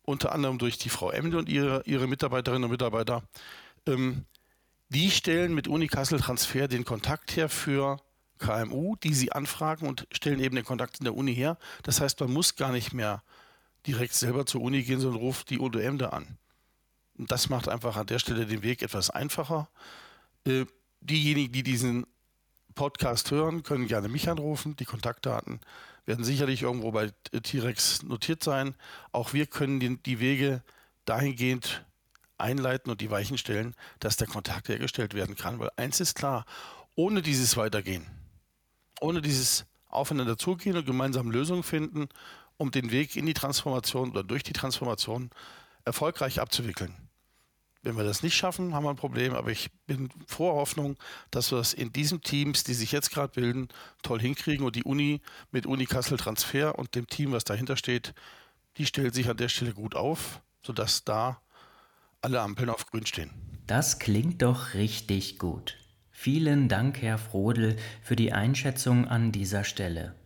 unter 0.02 0.32
anderem 0.32 0.56
durch 0.56 0.78
die 0.78 0.88
Frau 0.88 1.10
Emde 1.10 1.36
und 1.36 1.50
ihre, 1.50 1.82
ihre 1.84 2.06
Mitarbeiterinnen 2.06 2.64
und 2.64 2.70
Mitarbeiter, 2.70 3.22
ähm, 3.86 4.24
die 4.88 5.10
stellen 5.10 5.54
mit 5.54 5.68
Uni 5.68 5.86
Kassel 5.86 6.18
Transfer 6.18 6.66
den 6.66 6.86
Kontakt 6.86 7.36
her 7.36 7.50
für 7.50 8.00
KMU, 8.38 8.96
die 8.96 9.14
sie 9.14 9.32
anfragen 9.32 9.86
und 9.86 10.06
stellen 10.12 10.40
eben 10.40 10.56
den 10.56 10.64
Kontakt 10.64 10.98
in 10.98 11.04
der 11.04 11.14
Uni 11.14 11.34
her. 11.34 11.58
Das 11.82 12.00
heißt, 12.00 12.20
man 12.20 12.32
muss 12.32 12.56
gar 12.56 12.72
nicht 12.72 12.92
mehr 12.92 13.22
direkt 13.86 14.14
selber 14.14 14.46
zur 14.46 14.62
Uni 14.62 14.82
gehen, 14.82 15.00
sondern 15.00 15.20
ruft 15.20 15.50
die 15.50 15.58
UDM 15.58 15.98
da 15.98 16.10
an. 16.10 16.38
Und 17.16 17.30
das 17.32 17.48
macht 17.48 17.68
einfach 17.68 17.96
an 17.96 18.06
der 18.06 18.18
Stelle 18.18 18.46
den 18.46 18.62
Weg 18.62 18.82
etwas 18.82 19.10
einfacher. 19.10 19.68
Äh, 20.46 20.66
diejenigen, 21.00 21.52
die 21.52 21.62
diesen 21.62 22.06
Podcast 22.74 23.30
hören, 23.30 23.62
können 23.62 23.88
gerne 23.88 24.08
mich 24.08 24.28
anrufen. 24.28 24.76
Die 24.76 24.84
Kontaktdaten 24.84 25.60
werden 26.06 26.24
sicherlich 26.24 26.62
irgendwo 26.62 26.92
bei 26.92 27.10
T-Rex 27.42 28.02
notiert 28.04 28.42
sein. 28.42 28.74
Auch 29.12 29.32
wir 29.32 29.46
können 29.46 30.00
die 30.02 30.20
Wege 30.20 30.62
dahingehend 31.04 31.84
einleiten 32.38 32.90
und 32.90 33.00
die 33.00 33.10
Weichen 33.10 33.36
stellen, 33.36 33.74
dass 33.98 34.16
der 34.16 34.28
Kontakt 34.28 34.68
hergestellt 34.68 35.14
werden 35.14 35.34
kann. 35.34 35.58
Weil 35.58 35.70
eins 35.76 36.00
ist 36.00 36.14
klar, 36.14 36.46
ohne 36.94 37.20
dieses 37.20 37.56
Weitergehen 37.56 38.06
ohne 39.00 39.22
dieses 39.22 39.66
Aufeinander 39.88 40.36
zugehen 40.36 40.76
und 40.76 40.86
gemeinsam 40.86 41.30
Lösungen 41.30 41.62
finden, 41.62 42.08
um 42.56 42.70
den 42.70 42.90
Weg 42.90 43.16
in 43.16 43.26
die 43.26 43.34
Transformation 43.34 44.10
oder 44.10 44.22
durch 44.24 44.42
die 44.42 44.52
Transformation 44.52 45.30
erfolgreich 45.84 46.40
abzuwickeln. 46.40 46.94
Wenn 47.82 47.96
wir 47.96 48.04
das 48.04 48.22
nicht 48.22 48.34
schaffen, 48.34 48.74
haben 48.74 48.84
wir 48.84 48.90
ein 48.90 48.96
Problem, 48.96 49.34
aber 49.34 49.50
ich 49.50 49.70
bin 49.86 50.10
vor 50.26 50.54
Hoffnung, 50.54 50.96
dass 51.30 51.52
wir 51.52 51.58
das 51.58 51.72
in 51.72 51.92
diesen 51.92 52.20
Teams, 52.20 52.64
die 52.64 52.74
sich 52.74 52.90
jetzt 52.90 53.10
gerade 53.10 53.32
bilden, 53.32 53.68
toll 54.02 54.20
hinkriegen 54.20 54.66
und 54.66 54.74
die 54.74 54.82
Uni 54.82 55.20
mit 55.52 55.64
Uni 55.64 55.86
Kassel 55.86 56.18
Transfer 56.18 56.78
und 56.78 56.94
dem 56.96 57.06
Team, 57.06 57.32
was 57.32 57.44
dahinter 57.44 57.76
steht, 57.76 58.14
die 58.76 58.86
stellt 58.86 59.14
sich 59.14 59.30
an 59.30 59.36
der 59.36 59.48
Stelle 59.48 59.72
gut 59.72 59.94
auf, 59.94 60.40
sodass 60.62 61.04
da 61.04 61.40
alle 62.20 62.40
Ampeln 62.40 62.68
auf 62.68 62.86
grün 62.86 63.06
stehen. 63.06 63.30
Das 63.66 63.98
klingt 63.98 64.42
doch 64.42 64.74
richtig 64.74 65.38
gut. 65.38 65.76
Vielen 66.20 66.66
Dank, 66.66 67.00
Herr 67.00 67.16
Frodel, 67.16 67.76
für 68.02 68.16
die 68.16 68.32
Einschätzung 68.32 69.06
an 69.06 69.30
dieser 69.30 69.62
Stelle. 69.62 70.16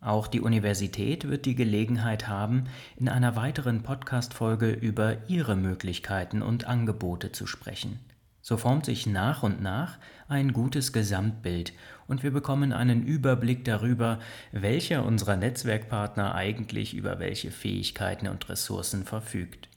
Auch 0.00 0.26
die 0.26 0.40
Universität 0.40 1.28
wird 1.28 1.46
die 1.46 1.54
Gelegenheit 1.54 2.26
haben, 2.26 2.64
in 2.96 3.08
einer 3.08 3.36
weiteren 3.36 3.84
Podcast-Folge 3.84 4.70
über 4.70 5.28
ihre 5.28 5.54
Möglichkeiten 5.54 6.42
und 6.42 6.66
Angebote 6.66 7.30
zu 7.30 7.46
sprechen. 7.46 8.00
So 8.42 8.56
formt 8.56 8.86
sich 8.86 9.06
nach 9.06 9.44
und 9.44 9.62
nach 9.62 9.98
ein 10.26 10.52
gutes 10.52 10.92
Gesamtbild 10.92 11.72
und 12.08 12.24
wir 12.24 12.32
bekommen 12.32 12.72
einen 12.72 13.04
Überblick 13.04 13.64
darüber, 13.64 14.18
welcher 14.50 15.06
unserer 15.06 15.36
Netzwerkpartner 15.36 16.34
eigentlich 16.34 16.94
über 16.94 17.20
welche 17.20 17.52
Fähigkeiten 17.52 18.26
und 18.26 18.48
Ressourcen 18.48 19.04
verfügt. 19.04 19.68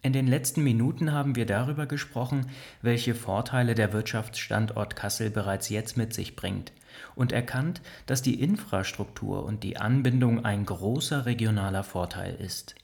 In 0.00 0.12
den 0.12 0.28
letzten 0.28 0.62
Minuten 0.62 1.12
haben 1.12 1.34
wir 1.34 1.44
darüber 1.44 1.86
gesprochen, 1.86 2.46
welche 2.82 3.16
Vorteile 3.16 3.74
der 3.74 3.92
Wirtschaftsstandort 3.92 4.94
Kassel 4.94 5.30
bereits 5.30 5.68
jetzt 5.70 5.96
mit 5.96 6.14
sich 6.14 6.36
bringt 6.36 6.72
und 7.16 7.32
erkannt, 7.32 7.80
dass 8.06 8.22
die 8.22 8.40
Infrastruktur 8.40 9.44
und 9.44 9.64
die 9.64 9.76
Anbindung 9.76 10.44
ein 10.44 10.64
großer 10.64 11.26
regionaler 11.26 11.82
Vorteil 11.82 12.34
ist. 12.36 12.76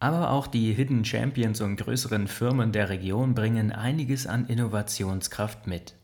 Aber 0.00 0.30
auch 0.30 0.46
die 0.46 0.72
Hidden 0.72 1.04
Champions 1.04 1.60
und 1.60 1.76
größeren 1.76 2.26
Firmen 2.26 2.72
der 2.72 2.88
Region 2.88 3.34
bringen 3.34 3.70
einiges 3.70 4.26
an 4.26 4.46
Innovationskraft 4.46 5.66
mit. 5.66 5.94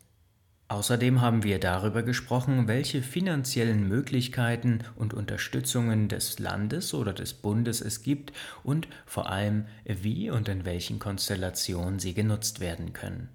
Außerdem 0.69 1.21
haben 1.21 1.43
wir 1.43 1.59
darüber 1.59 2.03
gesprochen, 2.03 2.67
welche 2.67 3.01
finanziellen 3.01 3.87
Möglichkeiten 3.87 4.79
und 4.97 5.13
Unterstützungen 5.13 6.09
des 6.09 6.39
Landes 6.39 6.93
oder 6.93 7.13
des 7.13 7.33
Bundes 7.33 7.79
es 7.79 8.03
gibt 8.03 8.33
und 8.63 8.89
vor 9.05 9.29
allem, 9.29 9.65
wie 9.85 10.29
und 10.29 10.49
in 10.49 10.65
welchen 10.65 10.99
Konstellationen 10.99 11.99
sie 11.99 12.13
genutzt 12.13 12.59
werden 12.59 12.91
können. 12.91 13.29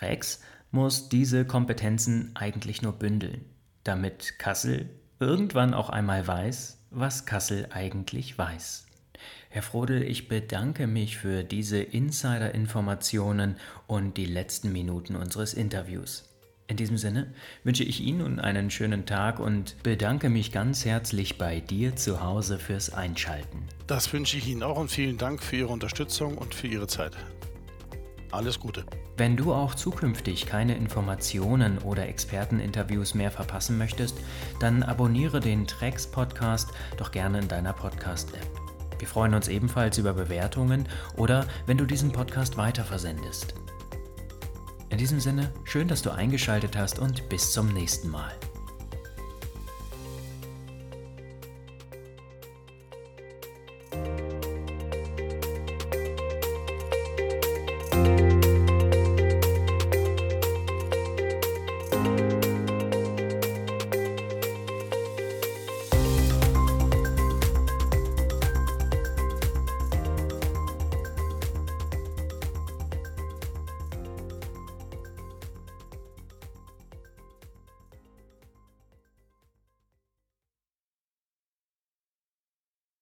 Rex 0.00 0.40
muss 0.70 1.10
diese 1.10 1.44
Kompetenzen 1.44 2.30
eigentlich 2.34 2.80
nur 2.80 2.92
bündeln, 2.92 3.44
damit 3.84 4.38
Kassel 4.38 4.88
irgendwann 5.20 5.74
auch 5.74 5.90
einmal 5.90 6.26
weiß, 6.26 6.78
was 6.90 7.26
Kassel 7.26 7.68
eigentlich 7.70 8.38
weiß. 8.38 8.86
Herr 9.50 9.62
Frodel, 9.62 10.02
ich 10.02 10.28
bedanke 10.28 10.86
mich 10.86 11.18
für 11.18 11.44
diese 11.44 11.82
Insider-Informationen 11.82 13.56
und 13.86 14.16
die 14.16 14.26
letzten 14.26 14.72
Minuten 14.72 15.16
unseres 15.16 15.52
Interviews. 15.52 16.27
In 16.68 16.76
diesem 16.76 16.98
Sinne 16.98 17.32
wünsche 17.64 17.82
ich 17.82 18.02
Ihnen 18.02 18.18
nun 18.18 18.38
einen 18.38 18.70
schönen 18.70 19.06
Tag 19.06 19.40
und 19.40 19.82
bedanke 19.82 20.28
mich 20.28 20.52
ganz 20.52 20.84
herzlich 20.84 21.38
bei 21.38 21.60
dir 21.60 21.96
zu 21.96 22.22
Hause 22.22 22.58
fürs 22.58 22.92
Einschalten. 22.92 23.64
Das 23.86 24.12
wünsche 24.12 24.36
ich 24.36 24.46
Ihnen 24.46 24.62
auch 24.62 24.76
und 24.76 24.90
vielen 24.90 25.16
Dank 25.16 25.42
für 25.42 25.56
Ihre 25.56 25.68
Unterstützung 25.68 26.36
und 26.36 26.54
für 26.54 26.66
Ihre 26.66 26.86
Zeit. 26.86 27.12
Alles 28.30 28.60
Gute. 28.60 28.84
Wenn 29.16 29.38
du 29.38 29.54
auch 29.54 29.74
zukünftig 29.74 30.44
keine 30.44 30.76
Informationen 30.76 31.78
oder 31.78 32.06
Experteninterviews 32.06 33.14
mehr 33.14 33.30
verpassen 33.30 33.78
möchtest, 33.78 34.18
dann 34.60 34.82
abonniere 34.82 35.40
den 35.40 35.66
Trex 35.66 36.06
Podcast 36.06 36.68
doch 36.98 37.10
gerne 37.10 37.38
in 37.38 37.48
deiner 37.48 37.72
Podcast-App. 37.72 38.46
Wir 38.98 39.08
freuen 39.08 39.32
uns 39.32 39.48
ebenfalls 39.48 39.96
über 39.96 40.12
Bewertungen 40.12 40.86
oder 41.16 41.46
wenn 41.64 41.78
du 41.78 41.86
diesen 41.86 42.12
Podcast 42.12 42.58
weiterversendest. 42.58 43.54
In 44.90 44.96
diesem 44.98 45.20
Sinne, 45.20 45.52
schön, 45.64 45.86
dass 45.86 46.02
du 46.02 46.10
eingeschaltet 46.10 46.76
hast 46.76 46.98
und 46.98 47.28
bis 47.28 47.52
zum 47.52 47.68
nächsten 47.68 48.08
Mal. 48.08 48.32